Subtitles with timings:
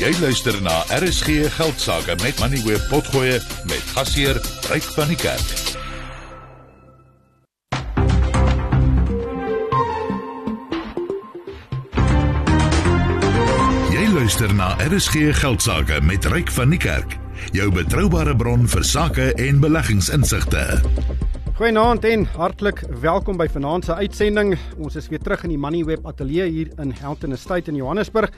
[0.00, 4.38] Jy luister na RSG Geldsaake met Money Web Potgoe met gasheer
[4.70, 5.50] Ryk van die Kerk.
[13.92, 17.18] Jy luister na RSG Geldsaake met Ryk van die Kerk,
[17.52, 20.80] jou betroubare bron vir sake en beleggingsinsigte.
[21.60, 24.56] Goeienaand en hartlik welkom by vanaand se uitsending.
[24.80, 28.32] Ons is weer terug in die Moneyweb ateljee hier in Houghton Estate in Johannesburg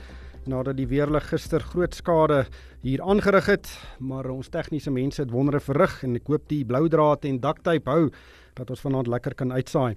[0.50, 2.44] nadat die weerlig gister groot skade
[2.82, 6.88] hier aangerig het, maar ons tegniese mense het wondere verrig en ek hoop die blou
[6.88, 8.10] draad en daktyp hou
[8.54, 9.96] dat ons vanaand lekker kan uitsaai.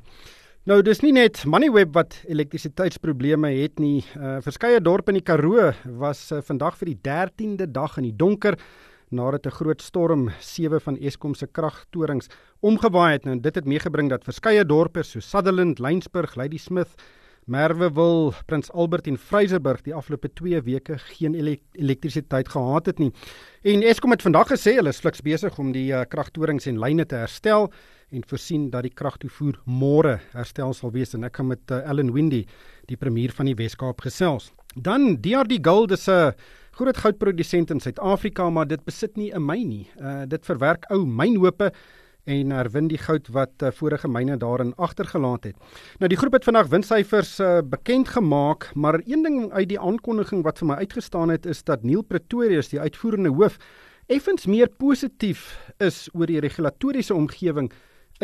[0.68, 4.02] Nou dis nie net Moneyweb wat elektrisiteitsprobleme het nie.
[4.18, 5.70] Uh, Verskeie dorpe in die Karoo
[6.00, 8.58] was uh, vandag vir die 13de dag in die donker
[9.10, 12.28] nadat 'n groot storm sewe van Eskom se kragtorings
[12.60, 13.26] omgewaai het.
[13.26, 16.96] Nou dit het meegebring dat verskeie dorpe so Sutherland, Lensburg, Ladysmith,
[17.48, 23.14] Merwewil, Prins Albert en Vryseburg die afgelope 2 weke geen elektrisiteit gehad het nie.
[23.64, 27.06] En Eskom het vandag gesê hulle is fliks besig om die uh, kragtorings en lyne
[27.08, 27.70] te herstel
[28.12, 32.12] en voorsien dat die kragtoevoer môre herstel sal wees en ek gaan met uh, Ellen
[32.16, 32.44] Windy,
[32.92, 34.52] die premier van die Wes-Kaap gesels.
[34.76, 36.36] Dan DRD Gold is 'n
[36.76, 39.88] groot goudprodusent in Suid-Afrika, maar dit besit nie 'n myn nie.
[40.02, 41.72] Uh, dit verwerk ou mynhope
[42.28, 45.56] en herwin die goud wat uh, vorige myne daarin agtergelaat het.
[46.02, 50.44] Nou die groep het vandag winssyfers uh, bekend gemaak, maar een ding uit die aankondiging
[50.44, 53.58] wat vir my uitgestaan het is dat Neil Pretorius, die uitvoerende hoof,
[54.08, 57.72] effens meer positief is oor die regulatoriese omgewing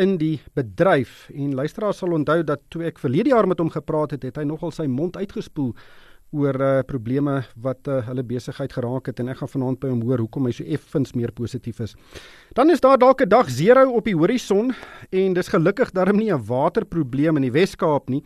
[0.00, 4.16] in die bedryf en luisteraars sal onthou dat toe ek verlede jaar met hom gepraat
[4.16, 5.74] het, het hy nogal sy mond uitgespoel
[6.34, 10.02] oor uh, probleme wat uh, hulle besigheid geraak het en ek gaan vanaand by hom
[10.08, 11.94] hoor hoekom hy so effens meer positief is.
[12.58, 14.74] Dan is daar dalk 'n dag 0 op die horison
[15.10, 18.22] en dis gelukkig darm nie 'n waterprobleem in die Wes-Kaap nie.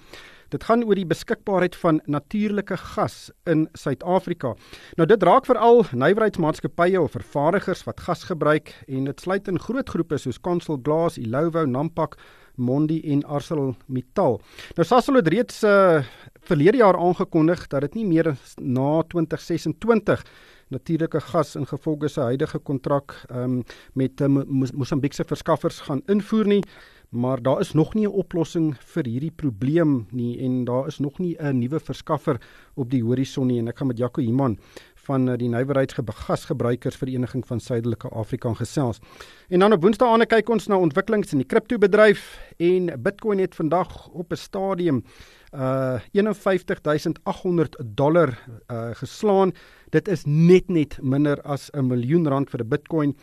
[0.48, 4.54] Dit gaan oor die beskikbaarheid van natuurlike gas in Suid-Afrika.
[4.96, 9.88] Nou dit raak veral nywerheidsmaatskappye of vervaardigers wat gas gebruik en dit sluit in groot
[9.88, 12.16] groepe soos Consol Glass, Ilovo, Nampak,
[12.58, 14.40] Mondi en ArcelorMittal.
[14.76, 16.00] Nou Sasol het reeds uh,
[16.48, 20.24] verlede jaar aangekondig dat dit nie meer na 2026
[20.68, 26.48] natuurlike gas in gevolge sy huidige kontrak um, met uh, Mosambiek se verskaffers gaan invoer
[26.56, 26.62] nie
[27.08, 31.18] maar daar is nog nie 'n oplossing vir hierdie probleem nie en daar is nog
[31.18, 32.40] nie 'n nuwe verskaffer
[32.74, 34.58] op die horison nie en ek gaan met Jaco Iman
[34.94, 39.00] van eh, die Nywerheidsgasgebruikersvereniging van Suidelike Afrika gesels.
[39.48, 43.54] En dan op Woensdae aan kyk ons na ontwikkelings in die kriptobedryf en Bitcoin het
[43.54, 45.04] vandag op 'n stadium
[45.52, 48.38] uh 51800 dollar
[48.70, 49.52] uh geslaan.
[49.90, 53.16] Dit is net net minder as 'n miljoen rand vir 'n Bitcoin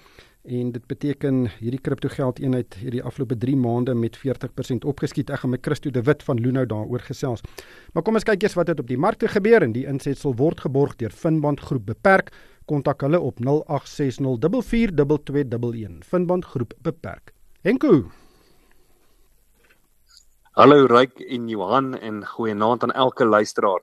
[0.45, 5.29] en dit beteken hierdie kriptogeld eenheid hierdie afgelope 3 maande met 40% opgeskiet.
[5.29, 7.41] Ek gaan met Christo de Wit van Lunou daaroor gesels.
[7.93, 10.59] Maar kom ons kyk eers wat het op die markte gebeur en die insetsel word
[10.59, 12.31] geborg deur Finband Groep Beperk.
[12.65, 13.47] Kontak hulle op 0860442211.
[16.05, 17.33] Finband Groep Beperk.
[17.61, 18.24] Henko
[20.55, 23.81] Hallo Ryk en Johan en goeienaand aan elke luisteraar.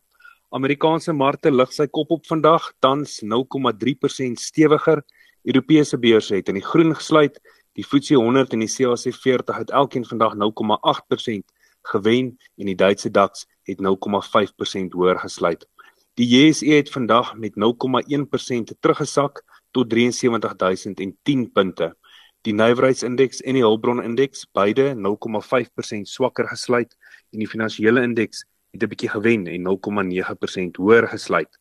[0.57, 5.03] Amerikaanse markte lig sy kop op vandag, tans 0,3% stewiger.
[5.45, 7.37] Europese beurse het in die groen gesluit.
[7.77, 11.45] Die FTSE 100 en die CAC 40 het elkeen vandag 0,8%
[11.93, 15.69] gewen en die Duitse DAX het 0,5% hoër gesluit.
[16.17, 19.45] Die JSE het vandag met 0,1% teruggesak
[19.77, 21.97] tot 73010 punte.
[22.43, 26.97] Die nywerheidsindeks en die hulpbronindeks beide 0,5% swakker gesluit
[27.31, 28.41] en die finansiële indeks
[28.75, 31.59] het 'n bietjie gewen en 0,9% hoër gesluit.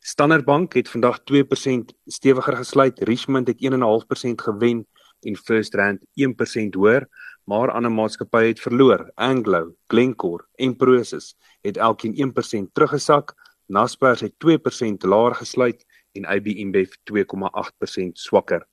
[0.00, 2.98] Standard Bank het vandag 2% stewiger gesluit.
[2.98, 4.86] Richmond het 1.5% gewen
[5.20, 7.08] en First Rand 1% hoër,
[7.44, 9.10] maar ander maatskappye het verloor.
[9.14, 13.34] Anglo, Glencore en Prosus het elkeen 1% teruggesak.
[13.66, 18.66] Naspers het 2% laer gesluit en IBM Bev 2,8% swakker.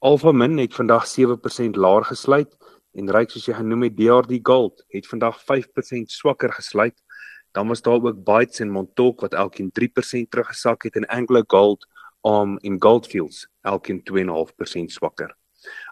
[0.00, 2.56] Alphamin het vandag 7% laer gesluit
[2.92, 6.96] en ryk soos jy genoem het DRD Gold het vandag 5% swakker gesluit
[7.50, 11.86] Dan was daar ook Bytes en Montauk wat elkeen 3% teruggesak het en Anglo Gold,
[12.20, 15.36] ARM en Goldfields elkeen 2.5% swakker.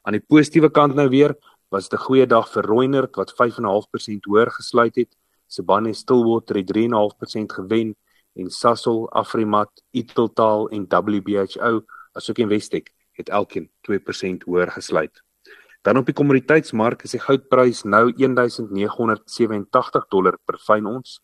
[0.02, 1.34] Aan die positiewe kant nou weer
[1.68, 5.16] was dit 'n goeie dag vir Reunert wat 5.5% hoër gesluit het.
[5.46, 7.96] Sibanye Stillwater het 3.5% gewen
[8.34, 15.22] en Sasol, Afrimat, Italtal en WBHO asook Investec het elkeen 2% hoër gesluit.
[15.82, 21.18] Dan op die kommoditeitsmark is die goudprys nou 1987 dollar per fyn ons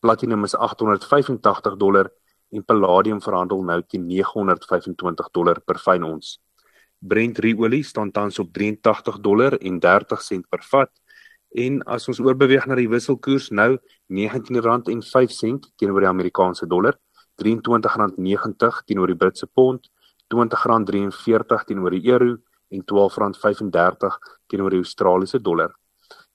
[0.00, 2.10] platinum is 885 dollar
[2.50, 6.38] en palladium verhandel nou teen 925 dollar per fyn ons.
[6.98, 10.92] Brent ruolie staan tans op 83 dollar en 30 sent per vat
[11.64, 13.76] en as ons oorbeweeg na die wisselkoers nou
[14.12, 16.98] R19.05 teenoor die Amerikaanse dollar,
[17.40, 19.88] R23.90 teenoor die Britse pond,
[20.28, 22.36] R20.43 teenoor die euro
[22.68, 25.72] en R12.35 teenoor die Australiese dollar.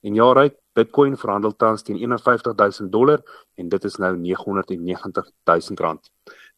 [0.04, 3.22] En ja, right, Bitcoin verhandel tans teen 51000 dollar
[3.56, 6.10] en dit is nou 990000 rand.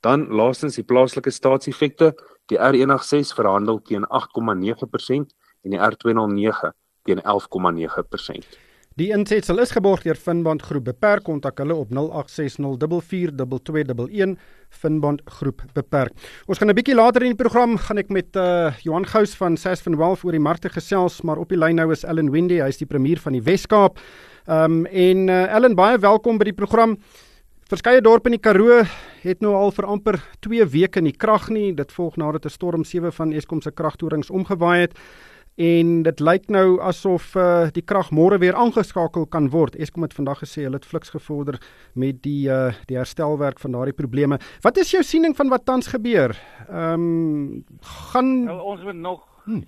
[0.01, 2.13] Dan laastens die plaaslike staatseffekte,
[2.49, 5.35] die R106 verhandel teen 8,9%
[5.65, 6.71] en die R209
[7.05, 8.57] teen 11,9%.
[8.95, 10.85] Die insetsel is geborg deur Finbond Groep.
[10.87, 14.39] Beperk kontak hulle op 0860442211
[14.71, 16.15] Finbond Groep beperk.
[16.47, 19.57] Ons gaan 'n bietjie later in die program gaan ek met uh, Johan Gous van
[19.57, 22.67] Sasfin Wealth oor die markte gesels, maar op die lyn nou is Ellen Wendy, hy
[22.67, 23.99] is die premier van die Wes-Kaap.
[24.47, 26.97] Ehm um, en uh, Ellen, baie welkom by die program.
[27.67, 28.83] Verskeie dorpe in die Karoo
[29.23, 31.73] het nou al vir amper 2 weke nie krag nie.
[31.75, 34.93] Dit volg nadat 'n storm 7 van Eskom se kragtorings omgewaai het
[35.55, 39.77] en dit lyk nou asof uh, die krag môre weer aangeskakel kan word.
[39.79, 41.59] Eskom het vandag gesê hulle het fliks gevorder
[41.93, 44.39] met die uh, die herstelwerk van daardie probleme.
[44.65, 46.35] Wat is jou siening van wat tans gebeur?
[46.67, 47.63] Ehm um,
[48.11, 49.63] gaan nou, ons moet nog hmm.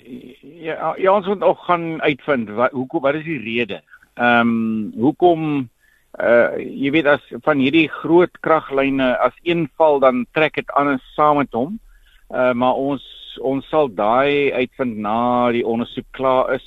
[0.60, 3.82] ja, ja ons moet nog gaan uitvind wat hoekom wat is die rede?
[4.16, 5.70] Ehm um, hoekom
[6.18, 11.04] uh jy weet as van hierdie groot kraglyne as een val dan trek dit anders
[11.16, 11.80] saam met hom.
[12.28, 13.06] Uh maar ons
[13.40, 16.66] ons sal daai uitvind na die ondersoek klaar is.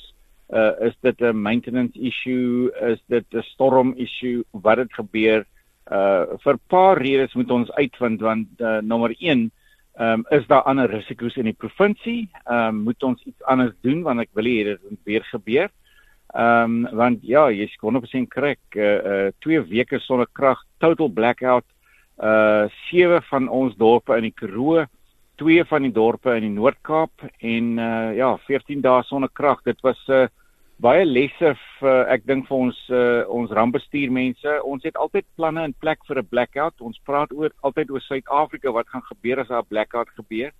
[0.49, 5.45] Uh is dit 'n maintenance issue, is dit 'n storm issue, wat het gebeur?
[5.91, 9.51] Uh vir 'n paar redes moet ons uitvind want uh, nommer 1
[9.93, 12.29] Ehm um, is daar ander risiko's in die provinsie?
[12.43, 15.67] Ehm um, moet ons iets anders doen want ek wil hê dit moet weer gebeur.
[16.33, 18.61] Ehm um, want ja, jy's 100% korrek.
[18.75, 21.67] Uh uh 2 weke sonder krag, total blackout.
[22.17, 24.85] Uh sewe van ons dorpe in die Karoo
[25.41, 29.63] twee van die dorpe in die Noord-Kaap en uh ja, 14 dae sonder krag.
[29.65, 30.27] Dit was 'n uh,
[30.81, 34.53] baie lesse vir uh, ek dink vir ons uh, ons rampbestuurmense.
[34.65, 36.81] Ons het altyd planne in plek vir 'n blackout.
[36.81, 40.51] Ons praat oor altyd oor Suid-Afrika wat gaan gebeur as daar 'n blackout gebeur.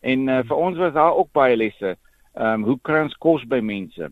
[0.00, 1.96] En uh, vir ons was daar ook baie lesse.
[2.36, 4.10] Ehm um, hoe kry ons kos by mense?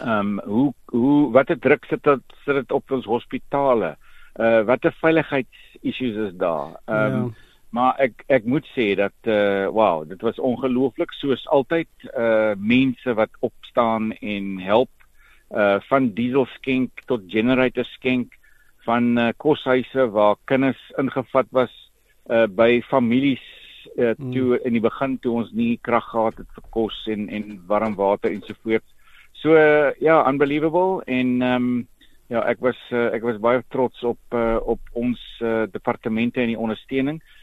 [0.00, 3.96] Ehm um, hoe hoe watter druk sit dit sit dit op ons hospitale?
[4.36, 6.76] Uh watter veiligheidsissues is daar?
[6.86, 11.44] Ehm um, ja maar ek ek moet sê dat uh wow, dit was ongelooflik soos
[11.52, 14.90] altyd uh mense wat opstaan en help
[15.52, 18.32] uh van diesel skenk tot generator skenk
[18.88, 21.72] van uh, koshuise waar kinders ingevat was
[22.32, 23.44] uh by families
[23.96, 24.64] uh toe mm.
[24.64, 28.32] in die begin toe ons nie krag gehad het vir kos en en warm water
[28.32, 28.88] ensovoorts.
[29.38, 31.68] So uh, ja, unbelievable en um
[32.28, 36.52] ja, ek was uh, ek was baie trots op uh, op ons uh, departemente en
[36.52, 37.20] die ondersteuning.
[37.20, 37.37] Uh,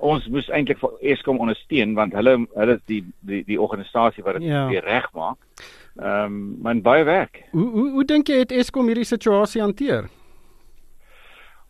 [0.00, 4.40] ons moes eintlik vir Eskom ondersteun want hulle hulle is die die die organisasie wat
[4.40, 4.66] dit ja.
[4.70, 5.38] weer regmaak.
[5.96, 7.42] Ehm um, man baie werk.
[7.52, 10.08] Hoe hoe hoe dink jy het Eskom hierdie situasie hanteer?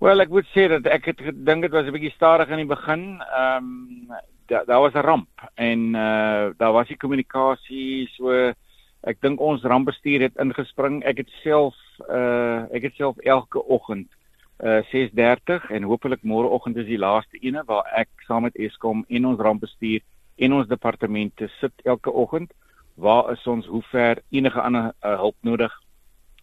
[0.00, 2.74] Wel ek moet sê dat ek het gedink dit was 'n bietjie stadig in die
[2.74, 3.22] begin.
[3.22, 4.16] Ehm um,
[4.46, 8.52] daar daar was 'n ramp en uh daar was die kommunikasie so
[9.02, 11.02] ek dink ons rampbestuur het ingespring.
[11.04, 11.74] Ek het self
[12.10, 14.25] uh ek het self elke oggend uh
[14.58, 19.40] 6:30 en hopelik môreoggend is die laaste ene waar ek saam met Eskom en ons
[19.40, 20.00] rampbestuur
[20.36, 22.52] en ons departemente sit elke oggend.
[22.94, 23.66] Waar is ons?
[23.66, 25.72] Hoe ver enige ander uh, hulp nodig?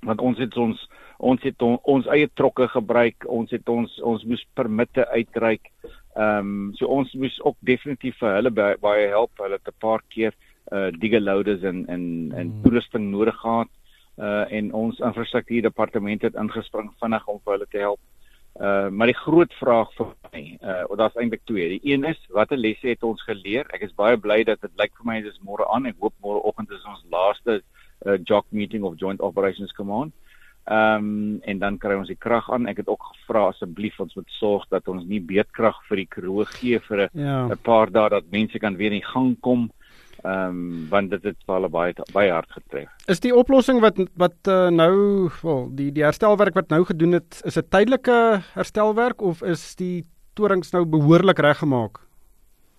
[0.05, 3.25] Want ons het ons ons het on, ons eie trokke gebruik.
[3.25, 5.71] Ons het ons ons moes permitte uitreik.
[6.15, 9.31] Ehm um, so ons moes ook definitief vir hulle baie, baie help.
[9.41, 10.33] Hulle het 'n paar keer
[10.71, 12.61] uh digger loaders en en en hmm.
[12.63, 13.69] toerusting nodig gehad
[14.17, 17.99] uh en ons infrastruktuur departement het ingespring vinnig om vir hulle te help.
[18.61, 21.69] Uh maar die groot vraag vir my, uh daar's eintlik twee.
[21.69, 23.65] Die een is watter lesse het ons geleer?
[23.73, 25.85] Ek is baie bly dat dit lyk vir my dis môre aan.
[25.89, 27.61] Ek hoop môreoggend is ons laaste
[28.05, 30.13] uh JOC meeting of Joint Operations Command.
[30.63, 32.69] Ehm um, en dan kry ons die krag aan.
[32.71, 36.45] Ek het ook gevra asseblief ons moet sorg dat ons nie beedkrag vir die Karoo
[36.47, 37.55] gee vir 'n ja.
[37.61, 39.71] paar dae dat mense kan weer in gang kom.
[40.23, 42.87] Ehm um, want dit het hulle baie baie hard getref.
[43.11, 47.41] Is die oplossing wat wat uh, nou wel die die herstelwerk wat nou gedoen het,
[47.43, 48.19] is dit tydelike
[48.53, 50.05] herstelwerk of is die
[50.39, 51.99] torings nou behoorlik reggemaak?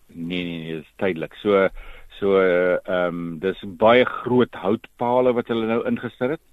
[0.09, 1.37] Nee nee nee, dit is tydelik.
[1.43, 1.69] So
[2.17, 6.45] so ehm um, dis baie groot houtpale wat hulle nou ingesit het.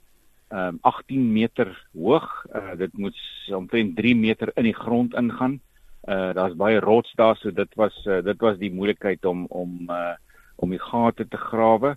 [0.51, 2.27] Ehm um, 18 meter hoog.
[2.51, 3.21] Uh, dit moet
[3.55, 5.61] omtrent 3 meter in die grond ingaan.
[6.03, 9.87] Uh daar's baie rots daar, so dit was uh, dit was die moeilikheid om om
[9.87, 10.17] uh
[10.61, 11.95] om die gate te grawe.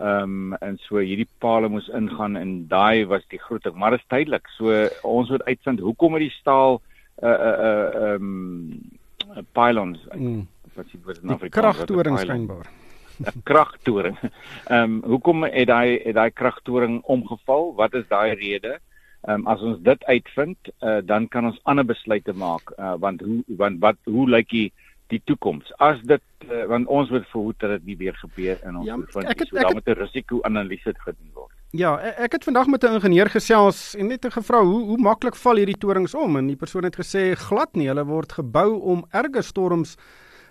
[0.00, 3.92] Ehm um, en so hierdie pale moes ingaan en daai was die groot ding, maar
[3.96, 4.48] dit is tydelik.
[4.56, 6.80] So ons moet uitvind hoekom het die staal
[7.22, 10.46] uh uh uh ehm um, pylons mm.
[10.74, 12.70] wat sê wat in Afrikaans kragtoring skynbaar.
[13.50, 14.16] kragtoring.
[14.72, 17.74] Ehm um, hoekom het daai het daai kragtoring omgeval?
[17.76, 18.78] Wat is daai rede?
[19.28, 23.20] Ehm um, as ons dit uitvind, uh, dan kan ons ander besluite maak uh, want
[23.20, 24.70] hoe want wat hoe lyk die
[25.10, 25.70] die toekoms?
[25.82, 28.96] As dit uh, want ons moet verhoed dat dit nie weer gebeur in ons ja,
[28.96, 29.46] vind nie.
[29.48, 31.52] So daar moet 'n risiko-analise gedoen word.
[31.70, 35.36] Ja, e-, ek het vandag met 'n ingenieur gesels en net gevra hoe hoe maklik
[35.36, 39.04] val hierdie torings om en die persoon het gesê glad nie, hulle word gebou om
[39.10, 39.96] erge storms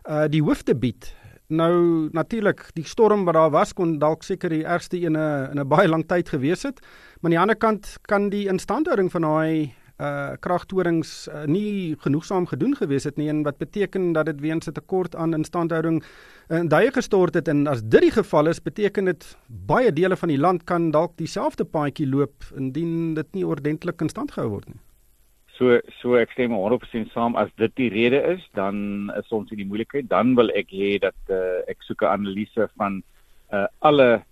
[0.09, 1.15] uh die hoof te bied.
[1.49, 5.67] Nou natuurlik, die storm wat daar was kon dalk seker die ergste een in 'n
[5.67, 6.79] baie lang tyd gewees het.
[7.19, 12.45] Maar aan die ander kant kan die instandhouding van daai uh kragtorings uh, nie genoegsaam
[12.47, 16.03] gedoen gewees het nie en wat beteken dat dit weens 'n tekort aan instandhouding
[16.49, 20.29] in duie gestort het en as dit die geval is, beteken dit baie dele van
[20.29, 24.67] die land kan dalk dieselfde paadjie loop indien dit nie ordentlik in stand gehou word
[24.67, 24.79] nie.
[25.59, 29.59] So so ek stem 100% saam as dit die rede is, dan is ons in
[29.59, 30.07] die moeilikheid.
[30.09, 33.01] Dan wil ek hê dat uh, ek soek 'n analise van
[33.51, 34.23] uh, alle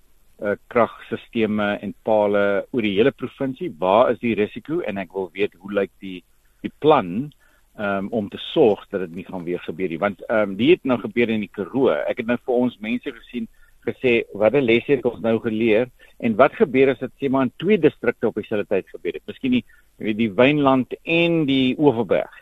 [0.41, 3.73] uh, kragstelsels en pale oor die hele provinsie.
[3.79, 6.23] Waar is die risiko en ek wil weet hoe lyk die
[6.61, 7.31] die plan
[7.77, 10.01] um, om te sorg dat dit nie gaan weer gebeur nie.
[10.01, 11.89] Want ehm um, dit het nou gebeur in die Karoo.
[11.89, 13.47] Ek het nou vir ons mense gesien
[13.87, 15.89] gesê wat 'n les het ons nou geleer
[16.19, 19.27] en wat gebeur as dit sê maar in twee distrikte op dieselfde tyd gebeur het.
[19.27, 19.65] Miskien die
[19.97, 22.33] weet die Wynland en die Oeverberg.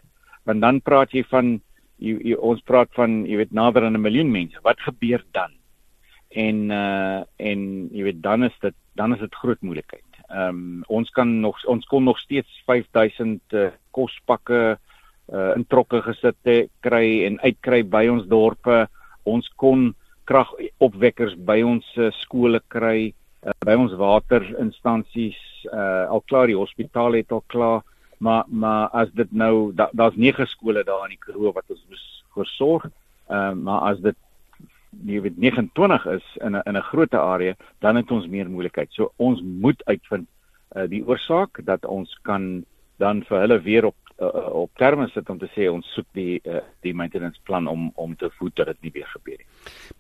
[0.43, 1.61] Want dan praat jy van
[1.97, 4.59] jy, jy ons praat van jy weet nader aan 'n miljoen mense.
[4.63, 5.51] Wat gebeur dan?
[6.35, 7.61] En uh en
[7.95, 10.19] jy weet dan is dit dan is dit groot moeilikheid.
[10.27, 14.77] Ehm um, ons kan nog ons kon nog steeds 5000 uh, kospakke
[15.33, 18.87] uh in trokke gesit te kry en uitkry by ons dorpe.
[19.23, 19.93] Ons kon
[20.29, 23.13] kragopwekkers by ons uh, skole kry,
[23.45, 25.39] uh, by ons waterinstansies,
[25.71, 27.83] uh, al klaar die hospitaal het al klaar,
[28.17, 31.83] maar maar as dit nou daar's da 9 skole daar in die Karoo wat ons
[31.89, 32.89] moes versorg,
[33.29, 34.17] uh, maar as dit
[35.01, 38.91] nie weet 29 is in 'n in 'n groot area, dan het ons meer moeilikheid.
[38.91, 40.27] So ons moet uitvind
[40.75, 42.65] uh, die oorsaak dat ons kan
[42.97, 46.39] dan vir hulle weer op uh, op terme sit om te sê ons soek die
[46.43, 49.47] uh, die maintenance plan om om te voed dat dit nie weer gebeur nie.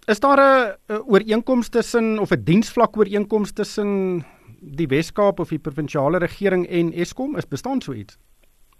[0.07, 4.23] Is daar 'n ooreenkoms tussen of 'n diensvlak ooreenkoms tussen
[4.61, 7.35] die Wes-Kaap of die provinsiale regering en Eskom?
[7.37, 8.17] Is bestaan so iets?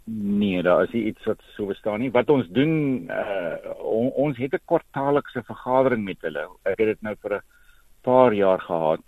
[0.07, 2.11] Nee, daar is iets wat so bestaan nie.
[2.11, 2.73] Wat ons doen,
[3.09, 6.45] uh, on, ons het 'n kwartaallikse vergadering met hulle.
[6.63, 7.41] Ek het dit nou vir 'n
[8.01, 9.01] paar jaar gehad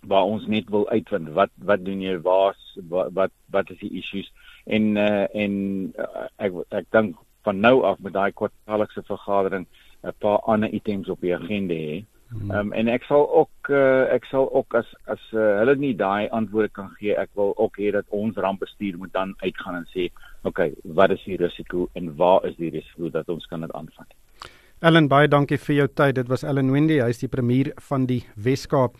[0.00, 2.56] waar ons net wil uitvind wat wat doen jy waar
[2.88, 4.32] wat wat, wat is die issues
[4.64, 5.52] en uh, en
[5.98, 9.66] uh, ek ek dink van nou af met daai kwartaallikse vergadering
[10.02, 12.04] 'n paar ander items op die agenda hê.
[12.32, 15.92] Ehm um, en ek sal ook uh, ek sal ook as as uh, hulle nie
[15.96, 19.86] daai antwoorde kan gee, ek wil ook hê dat ons rampbestuur moet dan uitgaan en
[19.92, 20.08] sê,
[20.42, 23.72] "Oké, okay, wat is die risiko en waar is die risiko dat ons kan dit
[23.72, 24.08] aanvat?"
[24.80, 26.14] Ellen, baie dankie vir jou tyd.
[26.14, 28.96] Dit was Ellen Wendy, hy is die premier van die Wes-Kaap.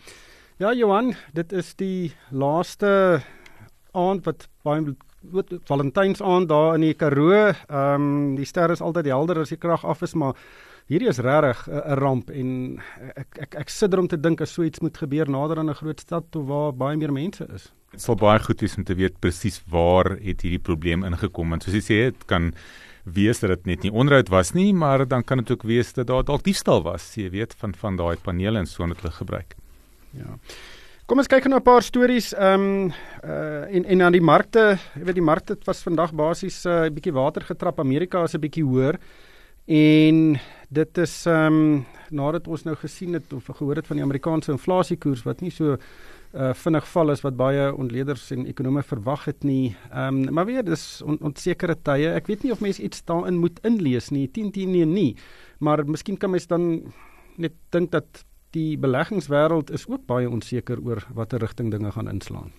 [0.57, 3.19] Ja, Johan, dit is die laaste
[3.91, 4.95] aand wat baie
[5.67, 7.51] Valentynsaand daar in die Karoo.
[7.69, 10.35] Ehm um, die ster is altyd helder as die krag af is, maar
[10.91, 12.81] hierdie is regtig 'n ramp en
[13.15, 15.69] ek ek ek sit er om te dink as so iets moet gebeur nader aan
[15.69, 17.71] 'n groot stad toe waar baie meer mense is.
[17.91, 21.61] Dit sal baie goed wees om te weet presies waar het hierdie probleem ingekom en
[21.61, 22.53] soos jy sê, dit kan
[23.03, 26.07] wees dat dit net nie onderhoud was nie, maar dan kan dit ook wees dat
[26.07, 29.55] daar dalk diefstal was, jy weet, van van daai panele en so wat hulle gebruik.
[30.11, 30.37] Ja.
[31.05, 34.79] Kom ons kyk nou 'n paar stories ehm um, uh en en aan die markte,
[34.95, 37.79] jy weet die markte was vandag basies 'n uh, bietjie water getrap.
[37.79, 38.97] Amerika is 'n bietjie hoër.
[39.65, 40.39] En
[40.73, 44.51] dit is ehm um, nadat ons nou gesien het of gehoor het van die Amerikaanse
[44.53, 45.77] inflasiekoers wat nie so
[46.33, 49.75] uh vinnig val as wat baie ontleeders en ekonome verwag het nie.
[49.91, 52.09] Ehm um, maar weer dis on, onsekere tye.
[52.13, 54.27] Ek weet nie of mense iets daarin moet inlees nie.
[54.27, 55.15] 10 10 nee nie.
[55.59, 56.93] Maar miskien kan mens dan
[57.37, 62.51] net dink dat die beleggingswêreld is ook baie onseker oor watter rigting dinge gaan inslaan.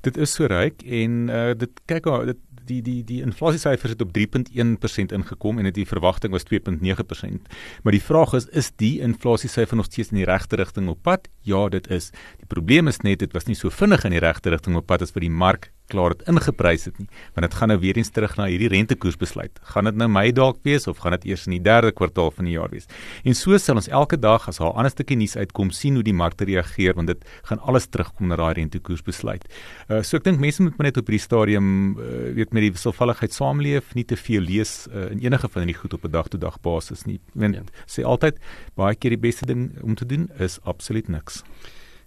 [0.00, 2.42] Dit is so ryk en uh, dit kyk dit
[2.72, 7.50] die die die inflasiesyfers het op 3.1% ingekom en dit die verwagting was 2.9%.
[7.82, 11.28] Maar die vraag is is die inflasiesyfer nog steeds in die regte rigting op pad?
[11.42, 12.10] Ja, dit is.
[12.40, 15.02] Die probleem is net dit was nie so vinnig in die regte rigting op pad
[15.02, 17.08] as vir die mark klaar het ingeprys het nie.
[17.36, 20.58] Want dit gaan nou weer eens terug na hierdie rentekoersbesluit gaan dit nou Mei dalk
[20.66, 22.88] wees of gaan dit eers in die derde kwartaal van die jaar wees?
[23.24, 26.02] En so sal ons elke dag as daar 'n ander stukkie nuus uitkom sien hoe
[26.02, 29.44] die markte reageer want dit gaan alles terugkom na daai rentekoersbesluit
[29.88, 33.32] uh, so ek dink mense moet net op hierdie stadium uh, weet met die wisselvalligheid
[33.32, 36.40] saamleef nie te veel lees uh, in enige van hierdie goed op 'n dag tot
[36.40, 37.20] dag basis nie.
[37.34, 37.62] Want ja.
[37.86, 38.38] sê altyd
[38.76, 41.42] baie keer die beste ding om te doen is absoluut niks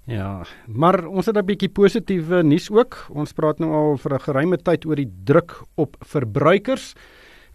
[0.05, 3.07] Ja, maar ons het 'n bietjie positiewe nuus ook.
[3.09, 6.93] Ons praat nou al vir 'n geruime tyd oor die druk op verbruikers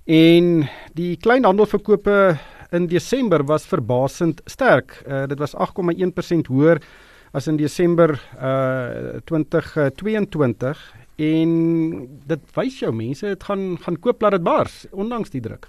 [0.05, 2.39] en die kleinhandelverkope
[2.71, 5.03] in Desember was verbasend sterk.
[5.07, 6.83] Uh, dit was 8,1% hoër
[7.33, 14.33] as in Desember uh 2022 en dit wys jou mense dit gaan gaan koop laat
[14.33, 15.69] dit bars ondanks die druk.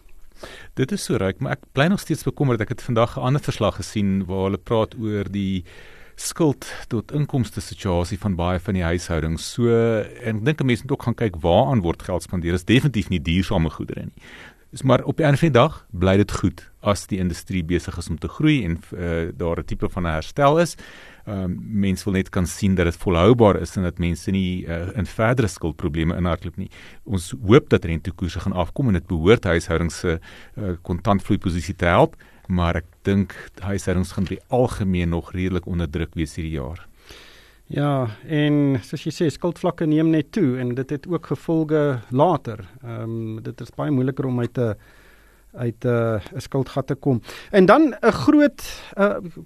[0.73, 2.61] Dit is so reg, maar ek bly nog steeds bekommerd.
[2.61, 5.63] Ek het vandag 'n ander verslag gesien waar hulle praat oor die
[6.15, 9.53] skuld tot inkomste situasie van baie van die huishoudings.
[9.53, 9.69] So
[10.23, 12.53] en ek dink mense moet ook gaan kyk waaraan word geld spandeer.
[12.53, 14.27] Is definitief nie duursame goedere nie.
[14.71, 17.97] Dis maar op 'n einde van die dag bly dit goed as die industrie besig
[17.97, 20.75] is om te groei en uh, daar 'n tipe van 'n herstel is.
[21.25, 24.65] Ehm um, mense wil net kan sien dat dit volhoubaar is en dat mense nie
[24.65, 26.71] uh, in verdere skuldprobleme inhardloop nie.
[27.03, 30.19] Ons hoop dat rentekoerse gaan afkom en dit behoort huishoudings se
[30.57, 32.15] uh, kontantvloei posisie te help
[32.51, 36.87] maar ek dink huishoudings gaan by algemeen nog redelik onder druk wees hierdie jaar.
[37.71, 42.65] Ja, en soos jy sê, skuldvlakke neem net toe en dit het ook gevolge later.
[42.83, 44.75] Ehm um, dit is baie moeiliker om uit 'n
[45.51, 47.21] uit 'n uh, skuldgat te kom.
[47.51, 48.61] En dan 'n groot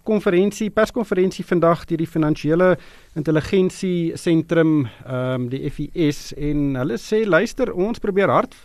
[0.03, 2.77] konferensie, uh, perskonferensie vandag deur die Finansiële
[3.13, 8.55] Intelligensie Sentrum, ehm um, die FIS en hulle sê luister, ons probeer hard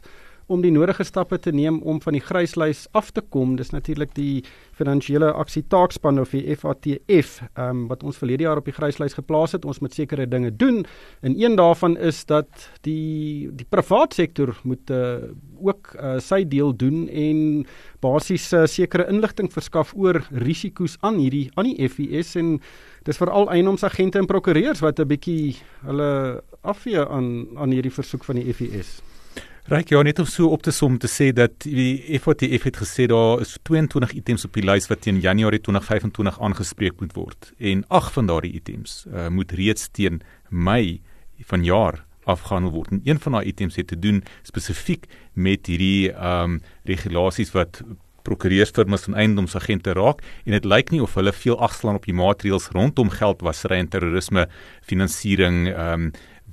[0.50, 3.54] om die nodige stappe te neem om van die gryslys af te kom.
[3.57, 4.42] Dis natuurlik die
[4.75, 9.14] finansiële aksie taakspan of die FATF, ehm um, wat ons verlede jaar op die gryslys
[9.19, 9.64] geplaas het.
[9.64, 10.83] Ons moet sekere dinge doen.
[11.23, 12.49] En een daarvan is dat
[12.87, 15.30] die die private sektor moet uh,
[15.62, 17.66] ook uh, sy deel doen en
[18.00, 22.57] basies uh, sekere inligting verskaf oor risiko's aan hierdie aan die FIS en
[23.07, 28.37] dis veral eienoomsagente en prokureurs wat 'n bietjie hulle afvee aan aan hierdie versoek van
[28.37, 29.00] die FIS.
[29.70, 33.04] Ryk ja net om so op te som te sê dat die FATF het gesê
[33.06, 37.84] daar is 22 items op die lys wat teen Januarie 2025 aangespreek moet word en
[37.86, 40.18] 8 van daardie items uh, moet reeds teen
[40.50, 40.98] Mei
[41.46, 42.90] vanjaar afgehandel word.
[42.96, 45.06] En een van daai items het te doen spesifiek
[45.38, 46.60] met hierdie ehm um,
[46.90, 47.84] regulasies wat
[48.26, 52.72] prokureursfirmas en eiendomsagente raak en dit lyk nie of hulle veel agslaan op die maatreëls
[52.74, 54.48] rondom geldwasery en terrorisme
[54.82, 56.12] finansiering ehm um,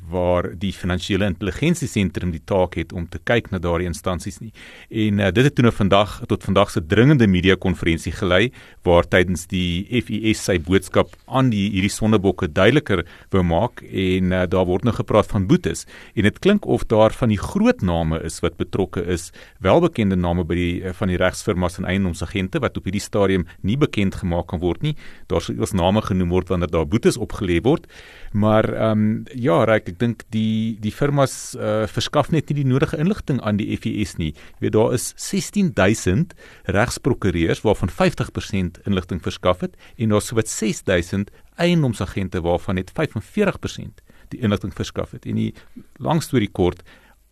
[0.09, 4.53] waar die finansiële intelligensie sentrum die taak het om te kyk na daardie instansies nie.
[4.89, 8.51] En uh, dit het toe nou vandag tot vandag se dringende media konferensie gelei
[8.87, 13.03] waar tydens die FIS sy boodskap aan die hierdie sondebokke duideliker
[13.35, 17.15] wou maak en uh, daar word nou gepraat van boetes en dit klink of daar
[17.15, 19.29] van die groot name is wat betrokke is,
[19.63, 23.77] welbekende name by die uh, van die regsfirmas en eiendomsagente wat op hierdie stadium nie
[23.79, 24.95] bekend gemaak kan word nie.
[25.31, 27.87] Daar sou eers name genoem word wanneer daar boetes opgelê word.
[28.33, 32.99] Maar ehm um, ja, ek dink die die firmas uh, verskaf net nie die nodige
[33.01, 34.33] inligting aan die FIS nie.
[34.57, 36.35] Jy weet daar is 16000
[36.77, 44.39] regsprokureurs waarvan 50% inligting verskaf het en daar's sowat 6000 eiendomsagente waarvan net 45% die
[44.43, 45.25] inligting verskaf het.
[45.25, 45.53] En die
[46.03, 46.83] lang storie kort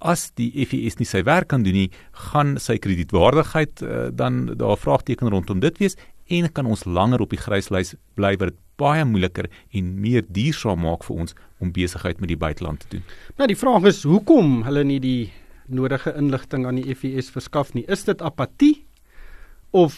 [0.06, 1.90] as die FIS nie sy werk kan doen nie,
[2.30, 5.98] gaan sy kredietwaardigheid uh, dan daar vraagteken rondom dit wees
[6.28, 10.82] en kan ons langer op die gryslys bly wat dit baie moeiliker en meer duursaam
[10.84, 13.04] maak vir ons om besigheid met die buiteland te doen.
[13.38, 15.32] Nou die vraag is hoekom hulle nie die
[15.68, 17.86] nodige inligting aan die FIS verskaf nie.
[17.88, 18.86] Is dit apatie
[19.72, 19.98] of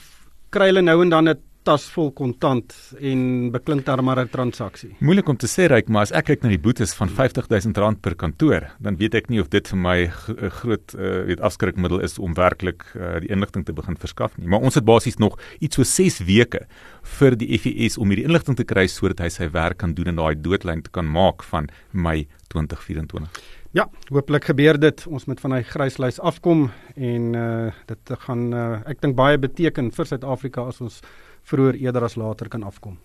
[0.55, 4.95] kry hulle nou en dan 'n tas vol kontant en beklink daar maar 'n transaksie.
[4.99, 8.15] Moeilik om te sê ryk, maar as ek kyk na die boetes van R50000 per
[8.15, 12.19] kantoor, dan weet ek nie of dit vir my 'n groot uh, weet afskrikmiddel is
[12.19, 14.47] om werklik uh, die inligting te begin verskaf nie.
[14.47, 16.67] Maar ons het basies nog iets so 6 weke
[17.03, 20.15] vir die FIS om hierdie inligting te kry sodat hy sy werk kan doen en
[20.15, 23.27] daai doodlyn te kan maak van Mei 2024.
[23.75, 25.03] Ja, hooplik gebeur dit.
[25.07, 29.91] Ons moet van hy gryslys afkom en uh dit gaan uh, ek dink baie beteken
[29.91, 31.01] vir Suid-Afrika as ons
[31.47, 32.97] vroeër eerder as later kan afkom.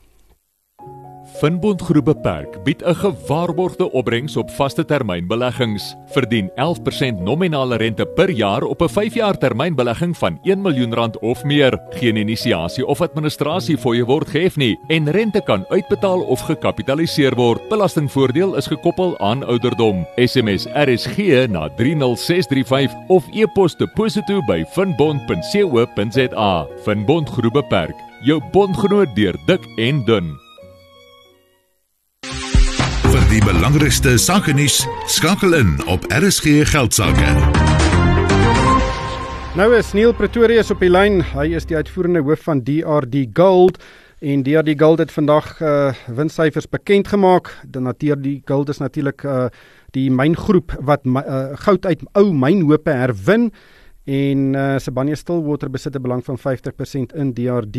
[1.38, 5.96] Finbond Groep Beperk bied 'n gewaarborgde opbrengs op vaste termynbeleggings.
[6.07, 11.44] Verdien 11% nominale rente per jaar op 'n 5-jaar termynbelegging van 1 miljoen rand of
[11.44, 11.81] meer.
[11.90, 17.68] Geen inisiasie of administrasie fooie word gehef nie en rente kan uitbetaal of gekapitaliseer word.
[17.68, 20.07] Belastingvoordeel is gekoppel aan ouderdom.
[20.16, 26.66] SMS RSG na 30635 of e-pos deposito by finbond.co.za.
[26.83, 30.32] Finbond Groep Beperk, jou bondgenoot deur dik en dun
[33.32, 37.30] die belangrikste sake nuus skakel in op RSG geldsaake.
[39.56, 41.22] Nou is Neil Pretorius op die lyn.
[41.32, 43.80] Hy is die uitvoerende hoof van DRD Gold
[44.20, 47.48] en DRD Gold het vandag uh, winssyfers bekend gemaak.
[47.64, 49.46] Dan natuurlik die Gold is natuurlik uh,
[49.96, 53.48] die myngroep wat uh, goud uit ou mynhope herwin
[54.04, 57.76] en uh, Sibanye Stillwater besit 'n belang van 50% in DRD.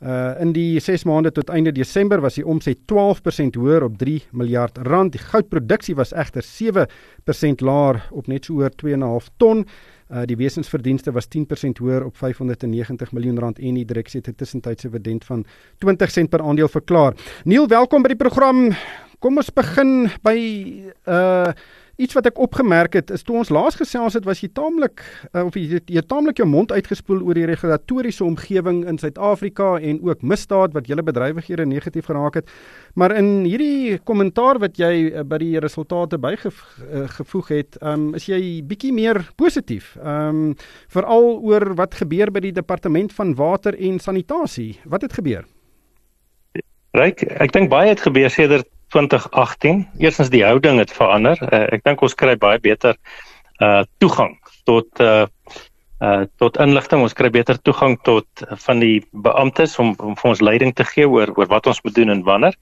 [0.00, 4.22] Uh in die 6 maande tot einde Desember was die omset 12% hoër op 3
[4.32, 5.12] miljard rand.
[5.12, 9.66] Die goudproduksie was egter 7% laer op net so oor 2.5 ton.
[10.10, 14.34] Uh die wesensverdienste was 10% hoër op 590 miljoen rand en die direksie het 'n
[14.34, 15.44] tussentydse dividend van
[15.78, 17.14] 20 sent per aandeel verklaar.
[17.44, 18.72] Neil, welkom by die program.
[19.18, 21.52] Kom ons begin by uh
[22.00, 25.02] iets wat ek opgemerk het is toe ons laas gesels het was jy taamlik
[25.32, 30.00] uh, of jy jy taamlik jou mond uitgespoel oor die regulatoriese omgewing in Suid-Afrika en
[30.06, 32.50] ook misdaad wat julle bedrywighede negatief geraak het.
[32.94, 38.28] Maar in hierdie kommentaar wat jy uh, by die resultate bygevoeg uh, het, um, is
[38.30, 39.96] jy bietjie meer positief.
[40.00, 40.54] Ehm um,
[40.92, 44.78] veral oor wat gebeur by die departement van water en sanitasie.
[44.84, 45.44] Wat het gebeur?
[46.92, 49.86] Ryk, ek dink baie het gebeur sedert 2018.
[49.98, 51.40] Eerstens die houding het verander.
[51.48, 52.98] Uh, ek dink ons kry baie beter
[53.62, 55.26] uh toegang tot uh
[56.02, 57.02] uh tot inligting.
[57.04, 61.06] Ons kry beter toegang tot van die beamptes om, om vir ons leiding te gee
[61.06, 62.58] oor oor wat ons moet doen en wanneer.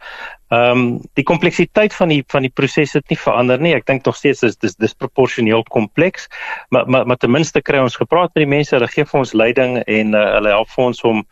[0.52, 0.84] Ehm um,
[1.16, 3.74] die kompleksiteit van die van die proses het nie verander nie.
[3.78, 6.28] Ek dink nog steeds is dis disproporsioneel kompleks,
[6.68, 9.34] maar maar maar ten minste kry ons gepraat met die mense, hulle gee vir ons
[9.34, 11.24] leiding en uh, hulle help vir ons om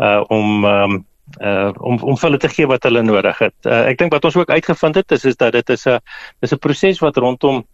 [0.00, 1.00] uh om um,
[1.38, 3.54] uh om om hulle te gee wat hulle nodig het.
[3.64, 5.98] Uh, ek dink wat ons ook uitgevind het is is dat dit is 'n
[6.40, 7.66] dis 'n proses wat rondom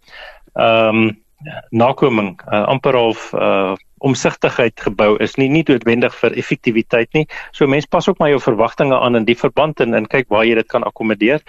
[0.55, 1.17] ehm um,
[1.69, 7.25] nakoming uh, amper half uh omsigtigheid gebou is nie nie noodwendig vir effektiwiteit nie.
[7.51, 10.45] So mense pas ook maar jou verwagtinge aan in die verband en en kyk waar
[10.45, 11.41] jy dit kan akkommodeer.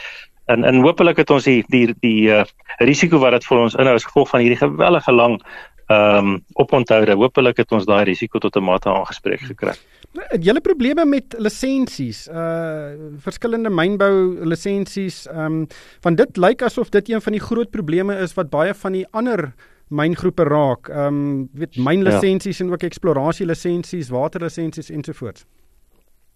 [0.46, 2.44] En en hopelik het ons die die die uh,
[2.78, 5.40] risiko wat dit vir ons inhou as gevolg van hierdie gewellige lang
[5.88, 7.16] ehm um, oponthoude.
[7.16, 9.76] Hopelik het ons daai risiko tot 'n mate aangespreek gekry.
[10.16, 15.66] Het julle probleme met lisensies, uh verskillende mynbou lisensies, ehm um,
[16.00, 19.06] van dit lyk asof dit een van die groot probleme is wat baie van die
[19.10, 19.52] ander
[19.88, 20.88] myngroepe raak.
[20.88, 22.64] Ehm um, weet mynlisensies ja.
[22.64, 25.44] en ook eksplorasie lisensies, waterlisensies ensovoorts.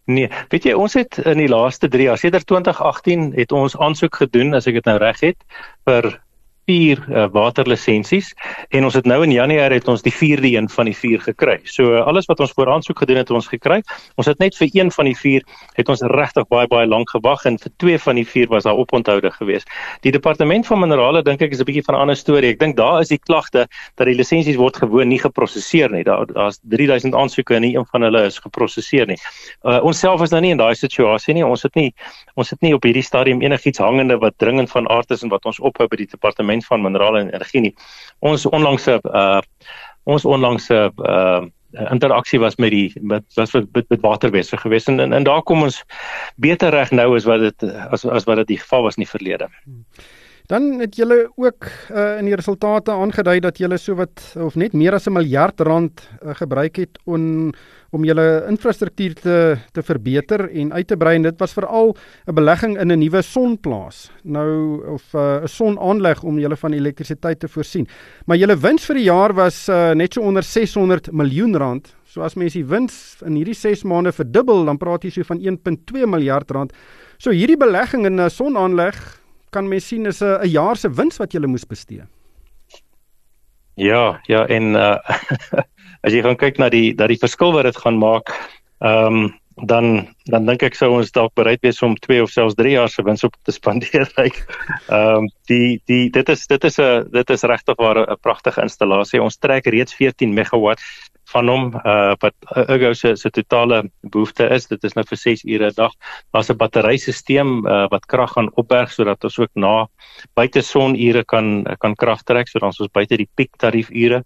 [0.04, 4.16] Nee, weet jy ons het in die laaste 3 jaar, sedert 2018 het ons aansoek
[4.16, 5.44] gedoen as ek dit nou reg het
[5.86, 6.08] vir
[6.68, 8.32] vier uh, waterlisensies
[8.70, 11.58] en ons het nou in Januarie het ons die vierde een van die vier gekry.
[11.66, 13.80] So uh, alles wat ons voor aansoek gedoen het, het ons gekry.
[14.20, 15.42] Ons het net vir een van die vier
[15.74, 18.78] het ons regtig baie baie lank gewag en vir twee van die vier was daar
[18.78, 19.70] oponthoude geweest.
[20.06, 22.52] Die departement van minerale dink ek is 'n bietjie van 'n ander storie.
[22.52, 26.04] Ek dink daar is die klagte dat die lisensies word gewoon nie geprosesseer nie.
[26.04, 29.18] Daar daar's 3000 aansoeke en nie een van hulle is geprosesseer nie.
[29.64, 31.44] Uh, ons self is nou nie in daai situasie nie.
[31.44, 31.94] Ons het nie
[32.34, 35.44] ons het nie op hierdie stadium enigiets hangende wat dringend van aard is en wat
[35.44, 37.74] ons ophou by die departement departement van minerale en energie nie.
[38.20, 39.40] Ons onlangse uh
[40.04, 41.44] ons onlangse uh
[41.90, 45.42] interaksie was met die met was met, met, met waterwese gewees en, en en daar
[45.42, 45.82] kom ons
[46.36, 49.10] beter reg nou as wat dit as as wat dit die geval was in die
[49.10, 49.48] verlede.
[50.50, 54.72] Dan het julle ook uh, in die resultate aangedui dat julle so wat of net
[54.72, 57.52] meer as 'n miljard rand uh, gebruik het om
[57.92, 61.94] om julle infrastruktuur te te verbeter en uit te brei en dit was veral
[62.26, 64.10] 'n belegging in 'n nuwe sonplaas.
[64.24, 67.86] Nou of uh, 'n uh, sonaanleg om julle van elektrisiteit te voorsien.
[68.26, 71.94] Maar julle wins vir die jaar was uh, net so onder 600 miljoen rand.
[72.04, 75.38] So as mens die wins in hierdie 6 maande verdubbel, dan praat jy so van
[75.38, 76.72] 1.2 miljard rand.
[77.18, 79.21] So hierdie belegging in 'n sonaanleg
[79.52, 82.02] kan mens sien is 'n jaar se wins wat jy moes bestee.
[83.74, 84.98] Ja, ja en uh
[86.04, 88.32] as jy gaan kyk na die dat die verskil wat dit gaan maak,
[88.80, 92.54] ehm um, dan dan dink ek sou ons dalk bereid wees om 2 of selfs
[92.54, 94.08] 3 jaar se wins op te spandeer.
[94.22, 99.22] Ehm um, die die dit is dit is 'n dit is regtig 'n pragtige installasie.
[99.22, 100.80] Ons trek reeds 14 megawatt
[101.32, 102.34] van hom uh wat
[102.68, 104.66] Ergo se se totale behoefte is.
[104.66, 105.92] Dit is nou vir 6 ure 'n dag.
[106.32, 109.88] Daar's 'n batterysisteem uh wat krag gaan opberg sodat ons ook na
[110.34, 114.22] buite sonure kan kan krag trek sodat ons buite die piek tariefure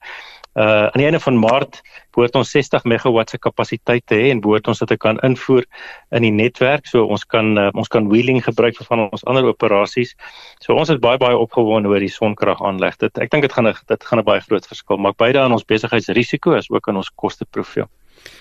[0.56, 1.82] Uh aan die einde van Maart
[2.16, 5.66] behoort ons 60 megawatt se kapasiteit te hê en behoort ons dit te kan invoer
[6.16, 9.44] in die netwerk so ons kan uh, ons kan wheeling gebruik vir van ons ander
[9.44, 10.14] operasies.
[10.64, 12.96] So ons is baie baie opgewonde oor die sonkrag aanleg.
[13.04, 15.52] Dit ek dink dit gaan 'n dit gaan 'n baie groot verskil maak beide aan
[15.52, 17.90] ons besigheidsrisiko as ook aan ons kosteprofiel.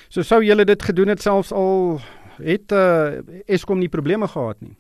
[0.10, 2.00] So sou julle dit gedoen het selfs al
[2.40, 4.78] het uh, Eskom nie probleme gehad nie.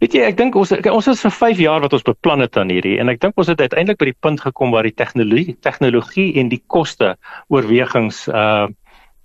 [0.00, 2.72] Weet jy, ek dink ons ons is vir 5 jaar wat ons beplan het aan
[2.72, 6.32] hierdie en ek dink ons het uiteindelik by die punt gekom waar die tegnologie tegnologie
[6.40, 7.14] en die koste
[7.52, 8.68] oorwegings uh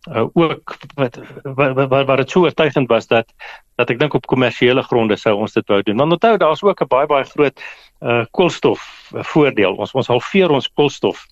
[0.10, 3.30] uh ook wat wat wat dit so oortuigend was dat
[3.78, 5.98] dat ek dink op kommersiële gronde sou ons dit wou doen.
[5.98, 7.62] Want onthou daar's ook 'n baie baie groot
[8.02, 8.82] uh koolstof
[9.34, 9.78] voordeel.
[9.78, 11.26] Ons ons halveer ons koolstof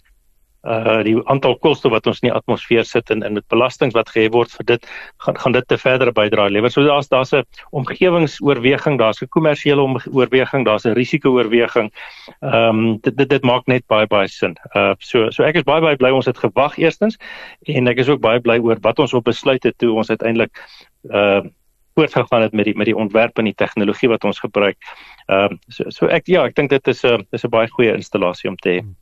[0.68, 4.10] uh die aantal koolstof wat ons in die atmosfeer sit en in met belastings wat
[4.12, 4.88] gehef word vir dit
[5.24, 6.72] gaan gaan dit te verdere bydrae lewer.
[6.72, 11.92] So daar's daar's 'n omgewingsoorweging, daar's 'n kommersiële oorweging, daar's 'n risiko-oorweging.
[12.42, 14.58] Ehm um, dit, dit dit maak net baie baie sin.
[14.76, 17.18] Uh so so ek is baie baie bly ons het gewag eerstens
[17.64, 20.52] en ek is ook baie bly oor wat ons op besluit het toe ons uiteindelik
[21.12, 21.42] uh
[22.00, 24.78] voortgegaan het met die met die ontwerp en die tegnologie wat ons gebruik.
[25.28, 27.94] Ehm uh, so so ek ja, ek dink dit is 'n dis 'n baie goeie
[27.96, 28.80] installasie om te hê.
[28.80, 28.96] Hmm.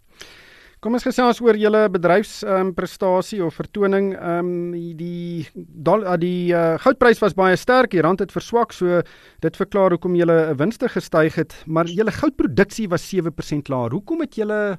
[0.78, 4.12] Kom ons gesels oor julle bedryfs ehm um, prestasie of vertoning.
[4.14, 8.76] Ehm um, die dal, uh, die uh, goudprys was baie sterk, die rand het verswak,
[8.78, 9.02] so
[9.42, 13.90] dit verklaar hoekom julle 'n winste gestyg het, maar julle goudproduksie was 7% laer.
[13.92, 14.78] Hoekom het julle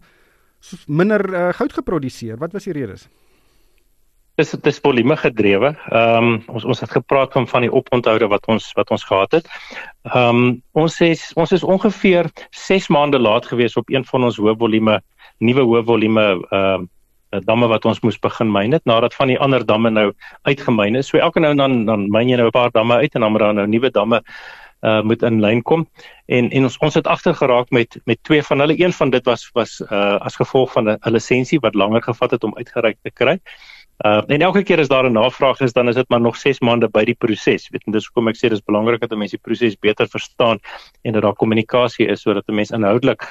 [0.86, 2.38] minder uh, goud geproduseer?
[2.38, 3.08] Wat was die redes?
[4.38, 5.72] Dis dis volume gedrewe.
[5.90, 9.32] Ehm um, ons ons het gepraat van van die oponthoude wat ons wat ons gehad
[9.38, 9.48] het.
[10.06, 14.38] Ehm um, ons is ons is ongeveer 6 maande laat gewees op een van ons
[14.38, 15.00] hoë volume
[15.38, 19.38] nuwe hoë volume ehm uh, damme wat ons moes begin myn het nadat van die
[19.38, 20.12] ander damme nou
[20.48, 21.10] uitgemyn is.
[21.10, 23.40] So elke nou dan dan myn jy nou 'n paar damme uit en dan moet
[23.40, 24.22] daar nou nuwe damme
[24.82, 25.88] uh moet in lyn kom
[26.26, 29.24] en en ons ons het agter geraak met met twee van hulle een van dit
[29.24, 33.10] was was uh as gevolg van 'n lisensie wat langer gevat het om uitgereik te
[33.10, 33.34] kry.
[33.34, 36.60] Uh en elke keer as daar 'n navraag is, dan is dit maar nog 6
[36.60, 37.68] maande by die proses.
[37.70, 40.58] Weet jy, dis hoekom ek sê dis belangrik dat mense die proses beter verstaan
[41.02, 43.22] en dat daar kommunikasie is sodat 'n mens inhoudelik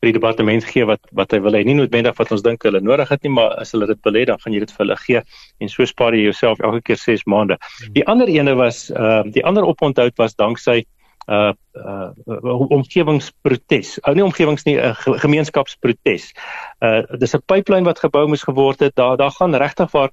[0.00, 1.64] vir die departement gee wat wat hy wil hê.
[1.64, 4.24] Nie noodwendig wat ons dink hulle nodig het nie, maar as hulle dit wil hê,
[4.26, 5.22] dan gaan jy dit vir hulle gee
[5.60, 7.56] en so spaar jy jouself elke keer 6 maande.
[7.60, 7.92] Hmm.
[7.92, 10.84] Die ander ene was uh die ander oponthou was danksy
[11.26, 13.98] uh uh omgewingsprotes.
[14.02, 16.32] Ou nie omgewings nie 'n uh, gemeenskapsprotes.
[16.80, 18.94] Uh dis 'n pipeline wat gebou moes geword het.
[18.94, 20.10] Daar daar gaan regtig waar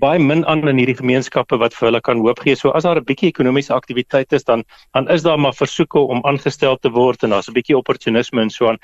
[0.00, 2.56] baie min aan in hierdie gemeenskappe wat vir hulle kan hoop gee.
[2.56, 6.24] So as daar 'n bietjie ekonomiese aktiwiteit is dan dan is daar maar versoeke om
[6.24, 8.78] aangestel te word en daar's 'n bietjie opportunisme en so aan.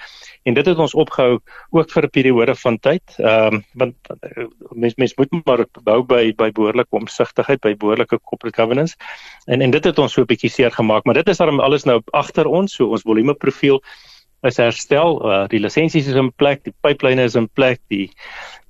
[0.44, 3.02] En dit het ons opgehou ook vir 'n periode van tyd.
[3.18, 3.94] Ehm um, want
[4.36, 8.96] uh, mens mens moet maar bou by by behoorlike omsigtigheid, by behoorlike corporate governance.
[9.46, 11.84] En en dit het ons so 'n bietjie seer gemaak, maar dit is dan alles
[11.84, 13.82] nou agter ons, so ons volume profiel
[14.44, 18.08] is herstel, uh, die lisensies is in plek, die pipeline is in plek, die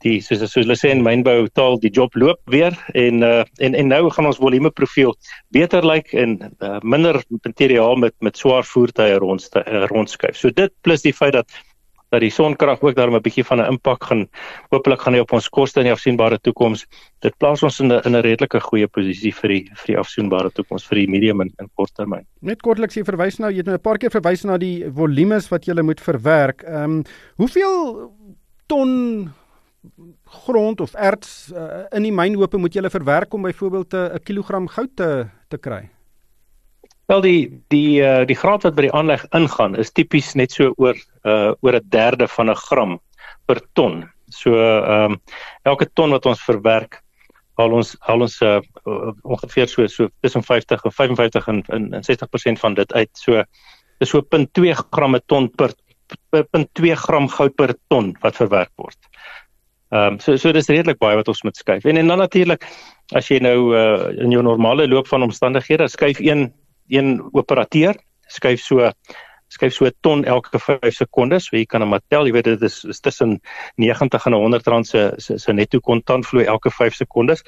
[0.04, 3.76] die soos soos hulle sê in mynbou taal die job loop weer en uh, en
[3.78, 5.14] en nou gaan ons volume profiel
[5.56, 10.37] beter lyk like en uh, minder materiaal met met swaar voertuie rond uh, rondskuif.
[10.37, 11.48] So dit plus die feit dat
[12.14, 14.29] dat die sonkrag ook daarmee 'n bietjie van 'n impak gaan
[14.70, 16.87] hopelik gaan hê op ons koste in die afsienbare toekoms.
[17.20, 20.50] Dit plaas ons in 'n in 'n redelike goeie posisie vir die vir die afsienbare
[20.50, 22.27] toekoms vir die medium en, en korttermyn.
[22.40, 25.48] Net kortliks jy verwys nou jy het nou 'n paar keer verwys na die volumes
[25.50, 26.62] wat jy moet verwerk.
[26.62, 27.03] Ehm um,
[27.37, 28.12] hoeveel
[28.66, 29.31] ton
[30.24, 34.96] grond of erts uh, in die mynhope moet jy verwerk om byvoorbeeld 'n kilogram goud
[34.96, 35.93] te te kry?
[37.06, 40.72] Wel die die uh, die graad wat by die aanleg ingaan is tipies net so
[40.80, 40.96] oor
[41.28, 43.00] uh, oor 'n derde van 'n gram
[43.46, 44.04] per ton.
[44.30, 45.20] So ehm um,
[45.62, 47.02] elke ton wat ons verwerk
[47.54, 48.60] al ons al ons uh,
[49.22, 53.10] ongeveer so so tussen 50 en 55 en en, en 60% van dit uit.
[53.12, 53.42] So
[54.00, 55.70] is so 0.2 gram per ton per
[56.32, 58.98] 0.2 gram goud per ton wat verwerk word.
[59.92, 61.84] Ehm um, so so dis redelik baie wat ons moet skuif.
[61.84, 62.64] En en dan natuurlik
[63.12, 66.52] as jy nou uh, in jou normale loop van omstandighede skuif een
[66.88, 67.94] een operateur
[68.29, 68.90] skuif so
[69.55, 72.62] skuif so 'n ton elke 5 sekondes, so jy kan hom tel, jy weet dit
[72.62, 73.40] is, is tussen
[73.77, 77.44] 90 en 100 rand se se, se netto kontantvloei elke 5 sekondes.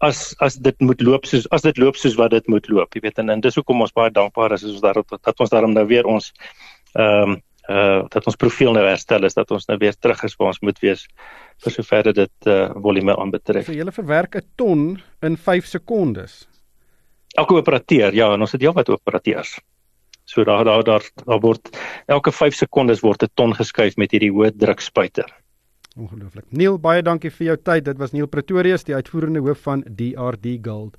[0.00, 3.00] As as dit moet loop soos as dit loop soos wat dit moet loop, jy
[3.00, 5.72] weet en, en dis hoekom ons baie dankbaar is as ons daarop dat ons daarom
[5.72, 6.32] nou weer ons
[6.94, 10.34] ehm um, uh dat ons profiel nou herstel is dat ons nou weer terug is
[10.38, 11.06] waar ons moet wees
[11.62, 13.66] vir sover dit uh volume aanbetref.
[13.66, 16.49] So jy verwerk 'n ton in 5 sekondes.
[17.38, 19.58] Elke operateur, ja, en ons het heelwat operateurs.
[20.24, 21.70] So daar daar daar, daar word
[22.06, 25.30] elke 5 sekondes word 'n ton geskuif met hierdie hoë drukspuiter.
[25.96, 26.44] Ongelooflik.
[26.50, 27.84] Neil, baie dankie vir jou tyd.
[27.84, 30.96] Dit was Neil Pretorius, die uitvoerende hoof van DRD Gold.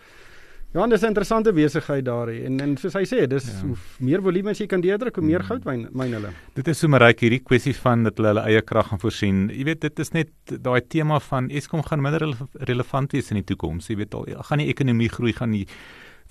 [0.74, 3.67] Ja, dis 'n interessante besigheid daar en en soos hy sê, dis ja.
[3.67, 5.46] hoe meer volume jy kan deurdruk, hoe meer mm.
[5.46, 6.30] goud myn myn hulle.
[6.54, 9.50] Dit is so 'n ryk hierdie kwessie van dat hulle hulle eie krag gaan voorsien.
[9.50, 13.44] Jy weet, dit is net daai tema van Eskom gaan minder relevant wees in die
[13.44, 13.88] toekoms.
[13.88, 15.67] Jy weet al, gaan die ekonomie groei, gaan die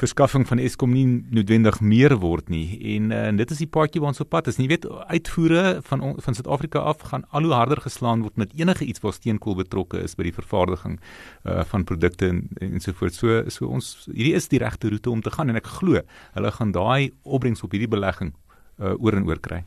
[0.01, 4.15] verskaffing van Eskom nie noodwendig meer word nie en uh, dit is die paadjie waar
[4.15, 4.59] ons op pad is.
[4.61, 8.89] Jy weet uitvoere van van Suid-Afrika af gaan al hoe harder geslaan word met enige
[8.89, 13.21] iets waar steenkool betrokke is by die vervaardiging uh, van produkte en ensovoorts.
[13.21, 16.01] So so ons hierdie is die regte roete om te gaan en ek glo
[16.37, 18.33] hulle gaan daai opbrengs op hierdie belegging
[18.81, 19.63] uh, oor en oor kry.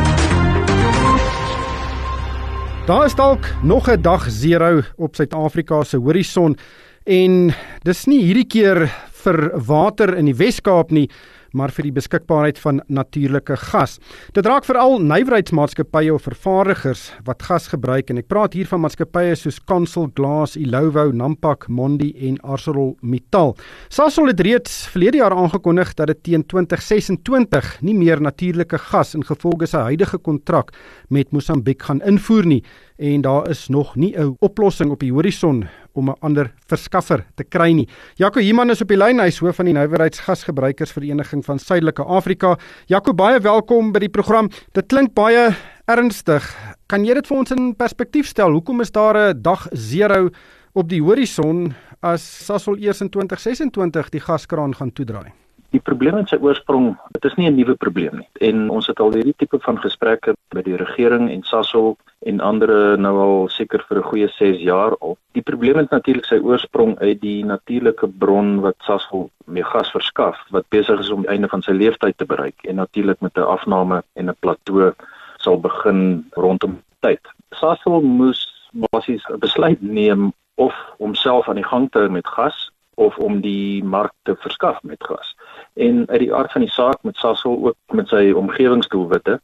[2.87, 6.57] Daar is dalk nog 'n dag 0 op Suid-Afrika se horison
[7.05, 11.11] en dis nie hierdie keer vir water in die Wes-Kaap nie,
[11.53, 13.99] maar vir die beskikbaarheid van natuurlike gas.
[14.37, 19.37] Dit raak veral nywerheidsmaatskappye of vervaardigers wat gas gebruik en ek praat hier van maatskappye
[19.39, 23.57] soos Consul Glass, Ilovo, Nampak, Mondi en ArcelorMittal.
[23.89, 29.25] Sasol het reeds verlede jaar aangekondig dat dit teen 2026 nie meer natuurlike gas in
[29.27, 30.73] gevolge sy huidige kontrak
[31.09, 32.63] met Mosambiek gaan invoer nie
[32.97, 37.45] en daar is nog nie 'n oplossing op die horison om 'n ander verskaffer te
[37.45, 37.89] kry nie.
[38.15, 42.59] Jaco Human is op die lyn, hy is hoof van die Nywerheidsgasgebruikersvereniging van Suidelike Afrika.
[42.87, 44.51] Jaco, baie welkom by die program.
[44.73, 45.55] Dit klink baie
[45.85, 46.57] ernstig.
[46.87, 48.51] Kan jy dit vir ons in perspektief stel?
[48.51, 50.31] Hoekom is daar 'n dag 0
[50.73, 55.46] op die horison as Sasol eers in 2026 die gaskraan gaan toedraai?
[55.75, 58.29] Die probleem het sy oorsprong, dit is nie 'n nuwe probleem nie.
[58.41, 62.99] En ons het al hierdie tipe van gesprekke met die regering en Sasol en ander
[62.99, 65.19] nou al seker vir 'n goeie 6 jaar op.
[65.33, 70.39] Die probleem het natuurlik sy oorsprong uit die natuurlike bron wat Sasol mee gas verskaf
[70.51, 73.41] wat besig is om die einde van sy lewensduur te bereik en natuurlik met 'n
[73.41, 74.93] afname en 'n plateau
[75.39, 77.21] sal begin rondom tyd.
[77.51, 82.71] Sasol moes basies 'n besluit neem of homself aan die gang te hou met gas
[82.95, 85.36] of om die mark te verskaf met gas.
[85.77, 89.41] En uit die aard van die saak met Sasol ook met sy omgewingsdoelwitte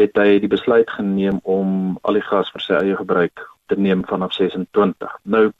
[0.00, 3.40] het hy die besluit geneem om al die gas vir sy eie gebruik
[3.72, 5.16] te neem vanaf 26.
[5.22, 5.50] Nou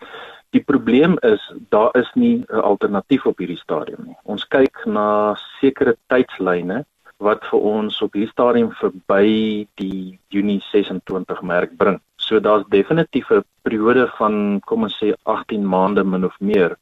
[0.53, 4.17] die probleem is daar is nie 'n alternatief op hierdie stadium nie.
[4.25, 6.85] Ons kyk na sekere tydslyne
[7.19, 12.01] wat vir ons op hierdie stadium verby die Junie 26 merk bring.
[12.17, 16.77] So daar's definitief 'n periode van kom ons sê 18 maande min of meer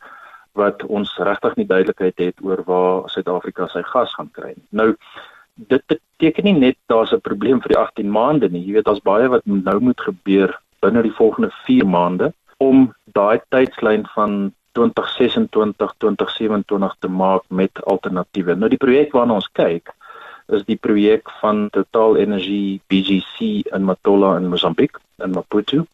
[0.60, 4.68] wat ons regtig nie duidelikheid het oor waar Suid-Afrika sy gas gaan kry nie.
[4.70, 4.92] Nou
[5.70, 5.84] dit
[6.20, 8.64] beteken nie net daar's 'n probleem vir die 18 maande nie.
[8.64, 13.40] Jy weet daar's baie wat nou moet gebeur binne die volgende 4 maande om daai
[13.48, 18.54] tydslyn van 2026 2027 te maak met alternatiewe.
[18.54, 19.92] Nou die projek waarna ons kyk
[20.48, 25.86] is die projek van Total Energy BGC in Matola in Mosambiek in Maputo.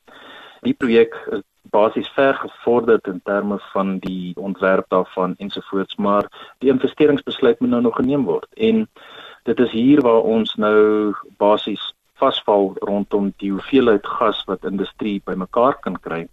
[0.63, 1.43] Die projek is
[1.77, 7.83] basies ver gevorderd in terme van die ontwerp daarvan ensovoorts, maar die investeringsbesluit moet nou
[7.83, 8.49] nog geneem word.
[8.55, 8.89] En
[9.49, 15.77] dit is hier waar ons nou basies vasval rondom die hoeveelheid gas wat industrie bymekaar
[15.85, 16.25] kan kry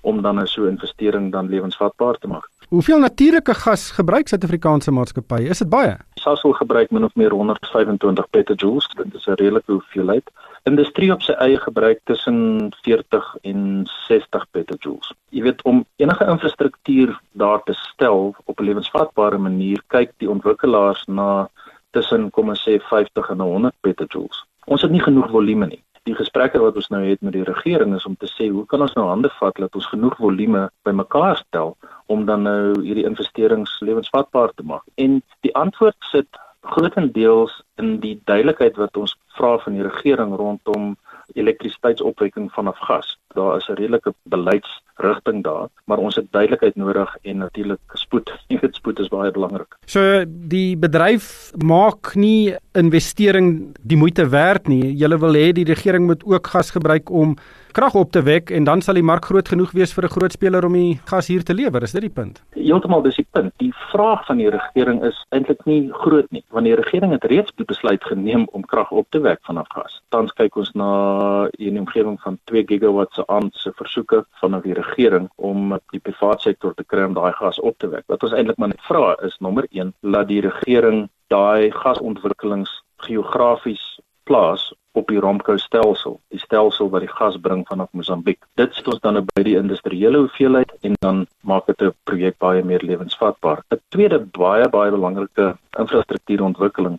[0.00, 2.53] om dan 'n so investering dan lewensvatbaar te maak.
[2.68, 5.48] Hoeveel natuurlike gas gebruik Suid-Afrikaanse maatskappye?
[5.48, 5.96] Is dit baie?
[6.20, 10.30] Sasol gebruik min of meer 125 petajoules, dit is 'n redelike hoeveelheid
[10.64, 15.12] industrie op sy eie gebruik tussen 40 en 60 petajoules.
[15.28, 21.04] Jy weet om enige infrastruktuur daar te stel op 'n lewensvatbare manier, kyk die ontwikkelaars
[21.06, 21.48] na
[21.90, 24.44] tussen kom ons sê 50 en 100 petajoules.
[24.64, 25.82] Ons het nie genoeg volume nie.
[26.04, 28.82] Die gesprekke wat ons nou het met die regering is om te sê hoe kan
[28.84, 31.76] ons nou hande vat dat ons genoeg volume bymekaar stel
[32.12, 34.84] om dan nou hierdie investerings lewensvatbaar te maak.
[35.00, 36.28] En die antwoord sit
[36.74, 40.92] grootendeels in die duidelikheid wat ons vra van die regering rondom
[41.32, 43.16] elektrisiteitsopwekking vanaf gas.
[43.34, 48.30] Daar is 'n redelike beleidsrigting daar, maar ons het duidelikheid nodig en natuurlik spoed.
[48.48, 49.76] Ek weet spoed is baie belangrik.
[49.86, 54.94] So die bedryf maak nie investering die moeite werd nie.
[54.96, 57.36] Julle wil hê die regering moet ook gas gebruik om
[57.74, 60.32] krag op te wek en dan sal die mark groot genoeg wees vir 'n groot
[60.32, 61.82] speler om die gas hier te lewer.
[61.82, 62.42] Is dit die punt?
[62.54, 63.52] Heeltemal dis die punt.
[63.58, 67.52] Die vraag van die regering is eintlik nie groot nie, want die regering het reeds
[67.56, 70.00] die besluit geneem om krag op te wek vanaf gas.
[70.08, 74.74] Tans kyk ons na 'n omgewing van 2 gigawatt se aan se versoeke van die
[74.74, 78.04] regering om die private sektor te kry om daai gas op te wek.
[78.06, 84.00] Wat ons eintlik maar net vra is nommer 1, laat die regering daai gasontwikkelings geografies
[84.24, 88.38] plaas op die Romco stelsel, die stelsel wat die gas bring vanaf Mosambiek.
[88.60, 92.62] Dit sit ons dan by die industriële hoeveelheid en dan maak dit 'n projek baie
[92.62, 93.64] meer lewensvatbaar.
[93.70, 96.98] 'n Tweede baie baie belangrike infrastruktuurontwikkeling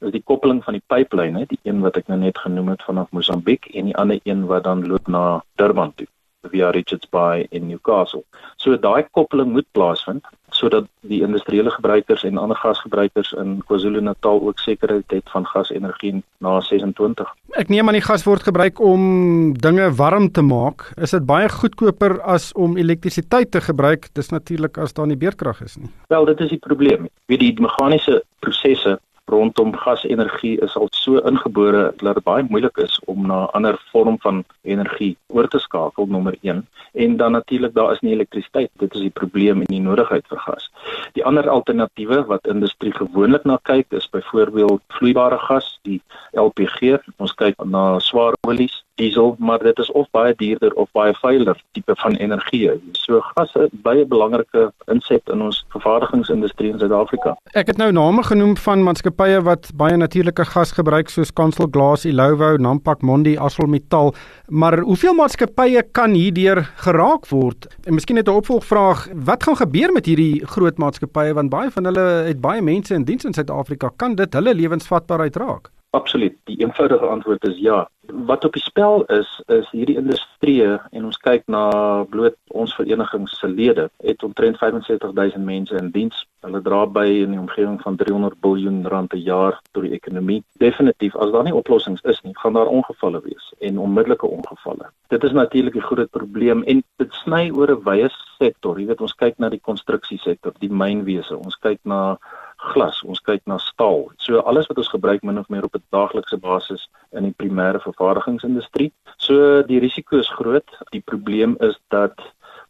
[0.00, 3.10] is die koppeling van die pyplyne, die een wat ek nou net genoem het vanaf
[3.10, 6.06] Mosambiek en die ander een wat dan loop na Durban toe
[6.50, 8.24] via Richards Bay in Newcastle.
[8.56, 14.58] So daai koppeling moet plaasvind sodat die industriële gebruikers en ander gasgebruikers in KwaZulu-Natal ook
[14.60, 17.30] sekerheid het van gasenergie na 26.
[17.58, 20.90] Ek neem aan die gas word gebruik om dinge warm te maak.
[21.00, 24.10] Is dit baie goedkoper as om elektrisiteit te gebruik?
[24.12, 25.90] Dis natuurlik as daar nie beerkrag is nie.
[26.12, 27.08] Wel, dit is die probleem.
[27.32, 33.00] Wie die meganiese prosesse rondom gasenergie is al so ingebore dat dit baie moeilik is
[33.06, 37.74] om na 'n ander vorm van energie oor te skakel nommer 1 en dan natuurlik
[37.74, 38.70] daar is nie elektrisiteit.
[38.78, 40.70] Dit is die probleem en die nodigheid vir gas.
[41.12, 46.00] Die ander alternatiewe wat industrie gewoonlik na kyk is byvoorbeeld vloeibare gas die
[46.32, 51.14] LPG ons kyk na swaar olies diesel, maar dit is of baie duurder of baie
[51.14, 52.70] veiliger tipe van energie.
[52.92, 57.34] So gas is baie belangrike inset in ons vervaardigingsindustrie in Suid-Afrika.
[57.58, 62.06] Ek het nou name genoem van maatskappye wat baie natuurlike gas gebruik soos Kansel Glass,
[62.08, 64.14] Ilovo, Nampak, Mondi, ArcelorMittal,
[64.48, 67.68] maar hoeveel maatskappye kan hierdeur geraak word?
[67.86, 71.84] En miskien net 'n opvolgvraag, wat gaan gebeur met hierdie groot maatskappye want baie van
[71.84, 75.70] hulle het baie mense in diens in Suid-Afrika, kan dit hulle lewensvatbaarheid raak?
[75.92, 76.36] Absoluut.
[76.44, 77.88] Die eenvoudige antwoord is ja.
[78.00, 81.66] Wat op die spel is, is hierdie industrie en ons kyk na
[82.08, 86.22] bloot ons vereniging se lede, het omtrent 75000 mense in diens.
[86.40, 90.40] Hulle dra by in die omgewing van 300 miljard rand per jaar tot die ekonomie.
[90.64, 94.88] Definitief, as daar nie oplossings is nie, gaan daar ongevalle wees en onmiddellike ongevalle.
[95.12, 98.80] Dit is natuurlik 'n groot probleem en dit sny oor 'n wye sektor.
[98.80, 102.18] Jy weet, ons kyk na die konstruksiesektor, die mynwese, ons kyk na
[102.62, 104.06] glas, ons kyk na staal.
[104.22, 107.80] So alles wat ons gebruik min of meer op 'n daaglikse basis in die primêre
[107.80, 108.92] vervaardigingsindustrie.
[109.16, 110.68] So die risiko is groot.
[110.90, 112.14] Die probleem is dat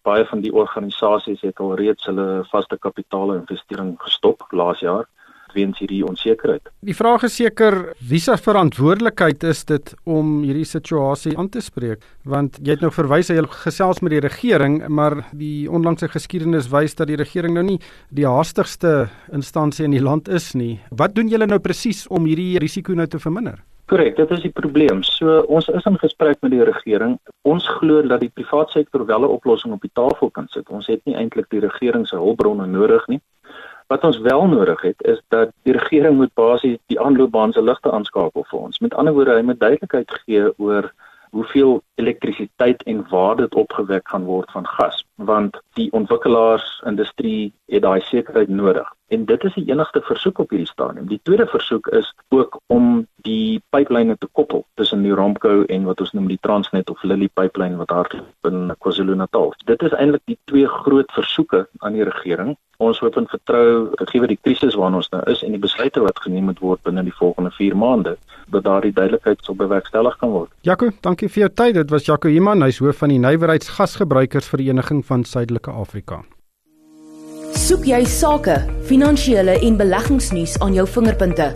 [0.02, 5.06] baie van die organisasies het al reeds hulle vaste kapitaalinvestering gestop laas jaar
[5.54, 6.70] weens hierdie onsekerheid.
[6.80, 12.02] Die vraag is seker wie se verantwoordelikheid is dit om hierdie situasie aan te spreek?
[12.24, 16.94] Want jy het nou verwys hy gesels met die regering, maar die onlangse geskiedenis wys
[16.98, 17.80] dat die regering nou nie
[18.10, 20.80] die haastigste instansie in die land is nie.
[20.90, 23.62] Wat doen julle nou presies om hierdie risiko nou te verminder?
[23.92, 25.02] Korrek, dit is die probleem.
[25.04, 27.18] So ons is in gesprek met die regering.
[27.44, 30.70] Ons glo dat die private sektor wel 'n oplossing op die tafel kan sit.
[30.70, 33.20] Ons het nie eintlik die regering se hulpbronne nodig nie.
[33.92, 37.90] Wat ons wel nodig het is dat die regering moet basies die aanloopbaan se ligte
[37.92, 38.78] aanskakel vir ons.
[38.80, 40.88] Met ander woorde, hy moet duidelikheid gee oor
[41.36, 47.82] hoeveel elektrisiteit en waar dit opgewek gaan word van gas, want die ontwikkelaars industrie het
[47.82, 48.88] daai sekerheid nodig.
[49.12, 51.06] En dit is die enigste versoek op hierdie stadium.
[51.08, 56.00] Die tweede versoek is ook om die pyplyne te koppel tussen die Romco en wat
[56.00, 58.08] ons noem die Transnet of Lily pipeline wat daar
[58.48, 59.52] in KwaZulu-Natal.
[59.68, 62.56] Dit is eintlik die twee groot versoeke aan die regering.
[62.82, 66.18] Ons hoop en vertrou gegee die krisis waarna ons nou is en die besluite wat
[66.24, 68.16] geneem moet word binne die volgende 4 maande
[68.52, 70.50] dat daardie duidelikheid sou bewerkstellig kan word.
[70.66, 71.76] Jaco, dankie vir jou tyd.
[71.78, 76.22] Dit was Jaco Iman, hy's hoof van die Nywerheidsgasgebruikersvereniging van Suidelike Afrika.
[77.52, 78.54] Soek jy sake,
[78.88, 81.50] finansiële en beleggingsnuus aan jou vingerpunte?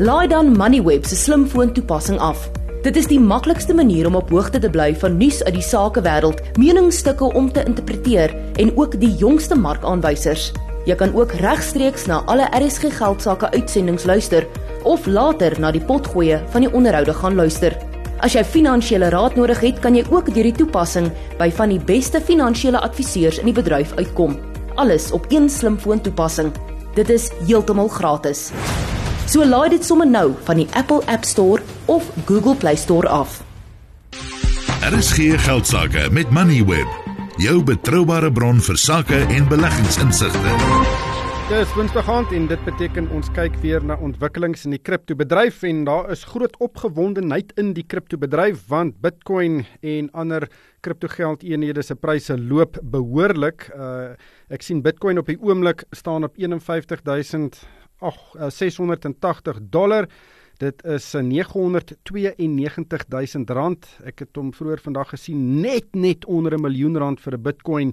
[0.00, 2.48] Laai dan Moneyweb se slimfoon toepassing af.
[2.82, 6.40] Dit is die maklikste manier om op hoogte te bly van nuus uit die sakewêreld,
[6.58, 8.32] meningsstukke om te interpreteer
[8.64, 10.48] en ook die jongste markaanwysers.
[10.88, 14.48] Jy kan ook regstreeks na alle RSG geldsaake uitsendings luister
[14.88, 17.76] of later na die potgoeie van die onderhoude gaan luister.
[18.22, 21.08] As jy finansiële raad nodig het, kan jy ook deur die toepassing
[21.40, 24.36] by van die beste finansiële adviseurs in die bedryf uitkom.
[24.78, 26.52] Alles op een slimfoon toepassing.
[26.94, 28.50] Dit is heeltemal gratis.
[29.26, 33.40] So laai dit sommer nou van die Apple App Store of Google Play Store af.
[34.82, 36.90] Er is geen geldsaake met Moneyweb,
[37.42, 41.11] jou betroubare bron vir sake en beleggingsinsigte.
[41.52, 45.82] Dis Woensdag aand en dit beteken ons kyk weer na ontwikkelings in die kriptobedryf en
[45.84, 50.46] daar is groot opgewondenheid in die kriptobedryf want Bitcoin en ander
[50.80, 53.68] kriptogeldeenhede se pryse loop behoorlik.
[53.76, 54.14] Uh
[54.48, 57.60] ek sien Bitcoin op die oomblik staan op 51000
[58.48, 60.08] 680 eh, dollar.
[60.56, 63.86] Dit is 992 000 rand.
[64.08, 67.92] Ek het hom vroeër vandag gesien net net onder 'n miljoen rand vir 'n Bitcoin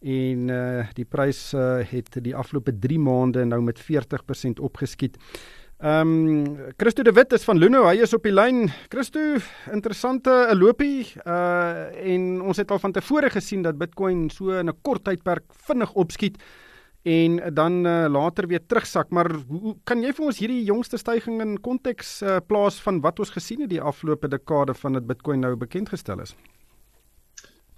[0.00, 5.18] en uh die prys uh, het die afgelope 3 maande nou met 40% opgeskiet.
[5.78, 8.66] Ehm um, Christo de Wit is van Luno, hy is op die lyn.
[8.90, 9.38] Christo,
[9.72, 14.80] interessante lopie uh en ons het al van tevore gesien dat Bitcoin so in 'n
[14.82, 16.42] kort tydperk vinnig opskiet
[17.02, 19.10] en dan uh, later weer terugsak.
[19.10, 23.18] Maar hoe kan jy vir ons hierdie jongste stygings in konteks uh, plaas van wat
[23.18, 26.34] ons gesien het die afgelope dekade van dit Bitcoin nou bekend gestel is?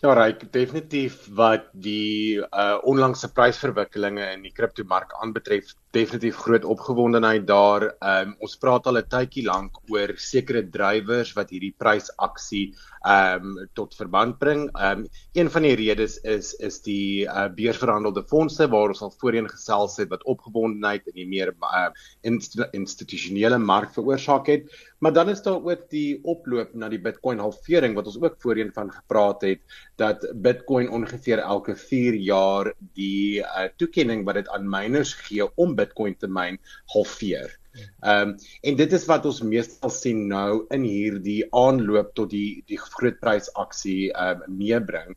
[0.01, 7.47] Ja, ryk definitief wat die uh onlangse prysverwikkelinge in die kriptomark aanbetref, definitief groot opgewondenheid
[7.47, 7.89] daar.
[8.01, 13.95] Um ons praat al 'n tydjie lank oor sekere drywers wat hierdie prysaksie um tot
[13.99, 14.69] verband bring.
[14.79, 19.49] Um een van die redes is is die uh beursverhandelde fondse waar ons al voorheen
[19.49, 21.91] gesels het wat opgewondenheid in die meer uh
[22.23, 24.71] inst institusionele mark veroorsaak het.
[25.01, 28.73] Maar dan is daar ook die oploop na die Bitcoin halvering wat ons ook voorheen
[28.73, 29.61] van gepraat het
[29.97, 35.75] dat Bitcoin ongeveer elke 4 jaar die uh toekenning wat dit aan miners gee om
[35.81, 36.61] Bitcoin te myn
[36.95, 37.57] halveer.
[38.03, 42.63] Ehm um, en dit is wat ons meestal sien nou in hierdie aanloop tot die
[42.71, 45.15] die groot prysaksie ehm um, meebring.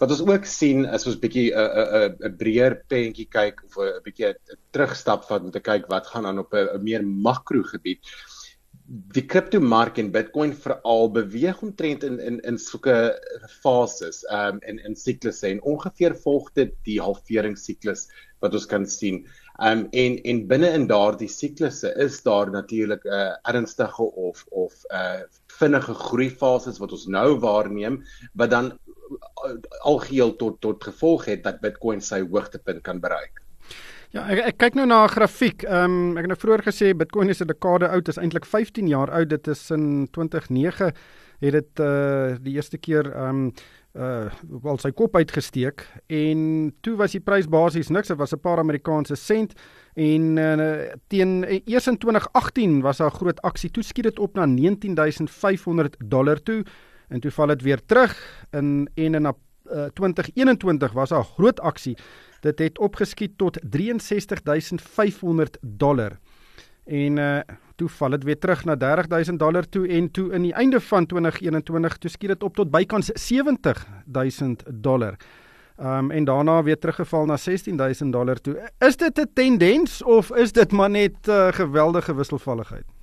[0.00, 1.66] Wat ons ook sien is ons bietjie 'n
[2.02, 6.06] 'n 'n breër prentjie kyk of 'n bietjie 'n terugstap van om te kyk wat
[6.12, 8.14] gaan aan op 'n meer makro gebied.
[8.86, 12.94] Die kriptomark en Bitcoin veral beweeg omtrent in in in sulke
[13.62, 18.06] fases um in in siklusse en ongeveer volg dit die halveringssiklus
[18.44, 19.24] wat ons kan sien.
[19.58, 24.74] Um en en binne in daardie siklusse is daar natuurlik 'n uh, ernstige of of
[24.90, 25.22] 'n uh,
[25.58, 31.60] vinnige groeifases wat ons nou waarneem wat dan uh, algeheel tot tot gevolg het dat
[31.60, 33.45] Bitcoin sy hoogtepunt kan bereik.
[34.14, 35.64] Ja, ek, ek kyk nou na 'n grafiek.
[35.66, 38.88] Ehm um, ek het nou vroeër gesê Bitcoin is 'n dekade oud, is eintlik 15
[38.88, 39.28] jaar oud.
[39.28, 40.92] Dit is in 2009
[41.40, 43.52] het dit uh die eerste keer ehm um,
[43.96, 44.30] uh
[44.62, 48.58] wel sy kop uitgesteek en toe was die prys basies niks, dit was 'n paar
[48.58, 49.54] Amerikaanse sent
[49.94, 53.70] en uh, teen eers in 2018 was daar 'n groot aksie.
[53.70, 56.64] Toe skiet dit op na 19500 dollar toe
[57.08, 61.60] en toe val dit weer terug in en in uh, 2021 was daar 'n groot
[61.60, 61.96] aksie
[62.40, 66.18] Dit het opgeskiet tot 63500 dollar.
[66.84, 67.40] En uh
[67.76, 71.06] toe val dit weer terug na 30000 dollar toe en toe in die einde van
[71.06, 75.16] 2021 toe skiet dit op tot bykans 70000 dollar.
[75.80, 78.70] Um en daarna weer teruggeval na 16000 dollar toe.
[78.78, 82.95] Is dit 'n tendens of is dit maar net uh, geweldige wisselvalligheid?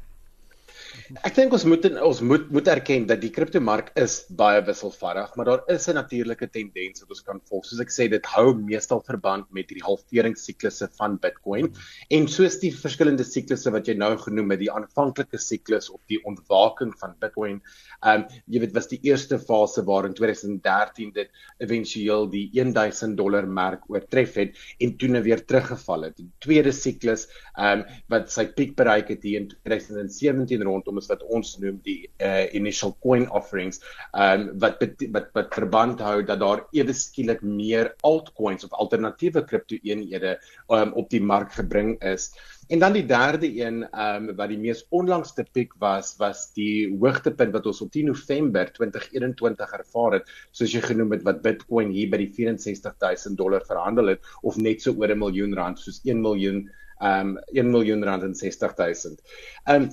[1.21, 5.45] Ek dink ons moet ons moet moet erken dat die kriptomark is baie wisselvallig, maar
[5.45, 7.65] daar is 'n natuurlike tendens wat ons kan volg.
[7.65, 11.69] Soos ek sê, dit hou meestal verband met hierdie halveringsiklusse van Bitcoin
[12.09, 16.19] en soos die verskillende siklusse wat jy nou genoem het, die aanvanklike siklus of die
[16.25, 17.61] ontwaking van Bitcoin.
[18.01, 23.17] Ehm um, jy weet was die eerste fase waar in 2013 dit éventueel die 1000
[23.17, 26.17] dollar merk oortref het en toe nou weer teruggeval het.
[26.17, 31.11] Die tweede siklus ehm um, wat sy piek bereik het hier in 2017 rondom is
[31.11, 33.81] wat ons noem die uh, initial coin offerings
[34.15, 34.81] um, wat
[35.13, 40.37] wat wat verband hou dat daar ewe skielik meer altcoins of alternatiewe kripto-eenhede
[40.71, 42.31] um, op die mark gebring is.
[42.71, 47.53] En dan die derde een um, wat die mees onlangste piek was was die hoogtepunt
[47.53, 52.09] wat ons op 10 November 2021 ervaar het soos jy genoem het wat Bitcoin hier
[52.13, 56.21] by die 64000 dollar verhandel het of net so oor 'n miljoen rand soos 1
[56.21, 56.63] miljoen
[57.03, 59.19] um 1 miljoen rand en 60000.
[59.67, 59.91] Um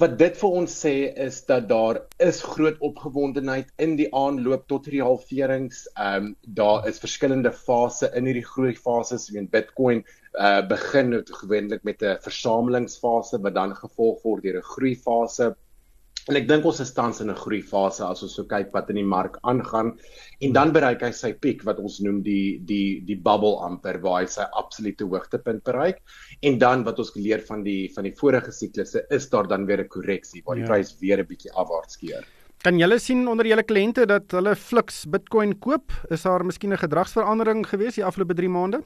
[0.00, 4.86] Wat dit vir ons sê is dat daar is groot opgewondenheid in die aanloop tot
[4.88, 5.84] hierdie halverings.
[5.92, 6.30] Ehm um,
[6.60, 9.28] daar is verskillende fases in hierdie groei fases.
[9.30, 14.58] Wie in Bitcoin uh begin het gewoonlik met 'n versamelingsfase wat dan gevolg word deur
[14.58, 15.54] 'n groeifase
[16.30, 19.00] En ek dink ons is tans in 'n groeifase as ons so kyk wat in
[19.00, 19.98] die mark aangaan
[20.40, 24.22] en dan bereik hy sy piek wat ons noem die die die bubble amper waar
[24.22, 25.98] hy sy absolute hoogtepunt bereik
[26.42, 29.82] en dan wat ons geleer van die van die vorige siklusse is daar dan weer
[29.82, 30.70] 'n korreksie waar die ja.
[30.70, 32.24] prys weer 'n bietjie afwaarts keer.
[32.62, 35.90] Kan julle sien onder julle kliënte dat hulle fliks Bitcoin koop?
[36.10, 38.84] Is daar miskien 'n gedragsverandering gewees die afgelope 3 maande?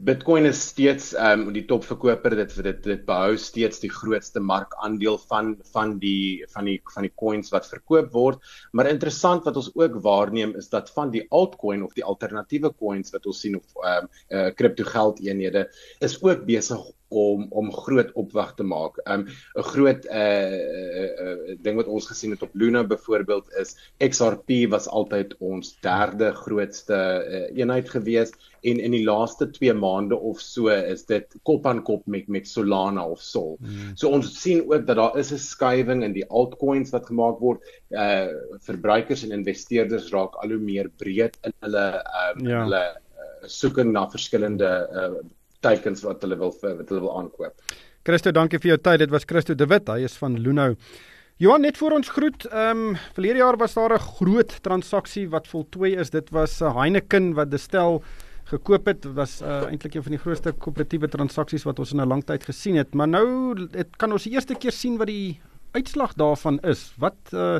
[0.00, 5.18] Bitcoin is steeds ehm um, die topverkoper dit dit dit behou steeds die grootste markandeel
[5.28, 8.38] van van die van die van die coins wat verkoop word.
[8.72, 13.12] Maar interessant wat ons ook waarneem is dat van die altcoin of die alternatiewe coins
[13.12, 15.66] wat ons sien of ehm um, uh, kripto geld eenhede
[16.08, 16.80] is ook besig
[17.10, 18.98] om om groot opwag te maak.
[19.04, 19.26] Um
[19.58, 24.70] 'n groot uh, uh, uh ding wat ons gesien het op Luna byvoorbeeld is XRP
[24.70, 28.32] was altyd ons derde grootste uh, eenheid gewees
[28.62, 32.48] en in die laaste 2 maande of so is dit kop aan kop met met
[32.48, 33.56] Solana of Sol.
[33.58, 33.96] Hmm.
[33.96, 37.60] So ons sien ook dat daar is 'n skuiwing in die altcoins wat gemaak word.
[37.90, 38.28] Uh
[38.60, 41.86] verbruikers en investeerders raak al hoe meer breed in hulle
[42.22, 42.62] um ja.
[42.64, 45.22] hulle uh, soeking na verskillende uh
[45.60, 47.54] teikens wat hulle wil wat hulle wil aankoop.
[48.02, 49.02] Christo, dankie vir jou tyd.
[49.04, 49.88] Dit was Christo De Wit.
[49.88, 50.74] Hy is van Luno.
[51.40, 55.48] Johan, net voor ons groet, ehm um, verlede jaar was daar 'n groot transaksie wat
[55.48, 56.10] voltooi is.
[56.10, 58.02] Dit was uh, Heineken wat Destel
[58.44, 59.02] gekoop het.
[59.02, 62.24] Dit was uh, eintlik een van die grootste koöperatiewe transaksies wat ons in 'n lang
[62.24, 62.94] tyd gesien het.
[62.94, 65.40] Maar nou het kan ons die eerste keer sien wat die
[65.72, 66.92] uitslag daarvan is.
[66.98, 67.58] Wat uh,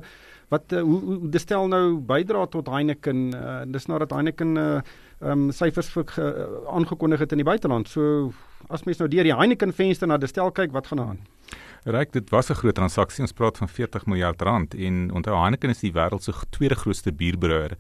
[0.49, 3.35] wat uh, hoe, hoe Destel nou bydra tot Heineken?
[3.35, 4.81] Uh, dis nadat Heineken uh,
[5.21, 7.89] ehm um, syfers vir uh, aangekondig het in die buiteland.
[7.89, 8.33] So
[8.69, 11.19] as mens nou deur die Heineken venster na Destel kyk, wat gaan aan?
[11.85, 13.23] Ryk, dit was 'n groot transaksie.
[13.23, 17.13] Ons praat van 40 miljard rand en onthou Heineken is die wêreld se tweede grootste
[17.13, 17.77] bierbrouwer.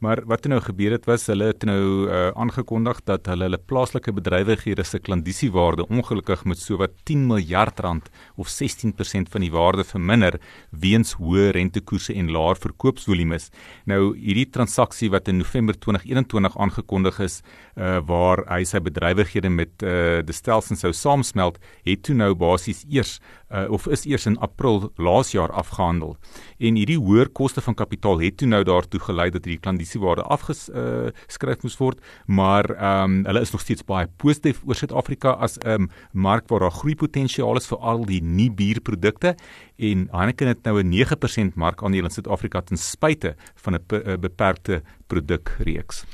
[0.00, 3.58] Maar wat het nou gebeur het was hulle het nou uh, aangekondig dat hulle hulle
[3.58, 9.84] plaaslike bedrywighede se klandisiewaarde ongelukkig met sowat 10 miljard rand of 16% van die waarde
[9.84, 10.38] verminder
[10.70, 13.50] weens hoë rentekoerse en laer verkoopsvolumes.
[13.90, 17.40] Nou hierdie transaksie wat in November 2021 aangekondig is,
[17.76, 22.84] uh, waar hy sy bedrywighede met uh, die Stelsen sou saamsmelt, het toe nou basies
[22.88, 23.18] eers
[23.54, 26.16] uh, of is eers in April laas jaar afgehandel.
[26.58, 31.56] En hierdie hoër koste van kapitaal het toe nou daartoe gelei dat hierdie klandisiewaarde afgeskryf
[31.56, 35.58] uh, moes word, maar ehm um, hulle is nog steeds baie positief oor Suid-Afrika as
[35.58, 39.34] 'n um, mark waar daar groeipotensiaal is vir al die nie bierprodukte
[39.76, 46.04] en Heineken het nou 'n 9% markandeel in Suid-Afrika ten spyte van 'n beperkte produkreeks.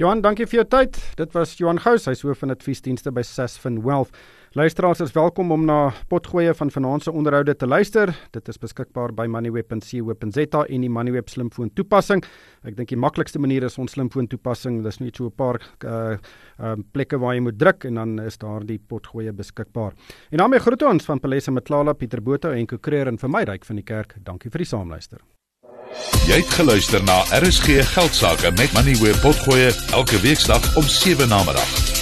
[0.00, 0.96] Johan, dankie vir jou tyd.
[1.16, 4.16] Dit was Johan Gous, hy's hoof van adviesdienste by Sasfin Wealth.
[4.54, 8.10] Luisteraars is welkom om na potgoeie van vanaand se onderhoude te luister.
[8.30, 12.20] Dit is beskikbaar by moneyweb.co.za en die Moneyweb slimfoon toepassing.
[12.60, 14.82] Ek dink die maklikste manier is ons slimfoon toepassing.
[14.84, 16.18] Dis net so 'n paar uh
[16.60, 19.92] uh plekke waar jy moet druk en dan is daar die potgoeie beskikbaar.
[20.30, 23.64] En daarmee groet ons van Palesa Matlala, Pieter Botha en Kokreer en vir my ryk
[23.64, 24.16] van die kerk.
[24.22, 25.18] Dankie vir die saamluister.
[26.28, 31.42] Jy het geluister na RSG Geldsaake met Money where potgoe elke weeksdag om 7 na
[31.44, 32.01] middag.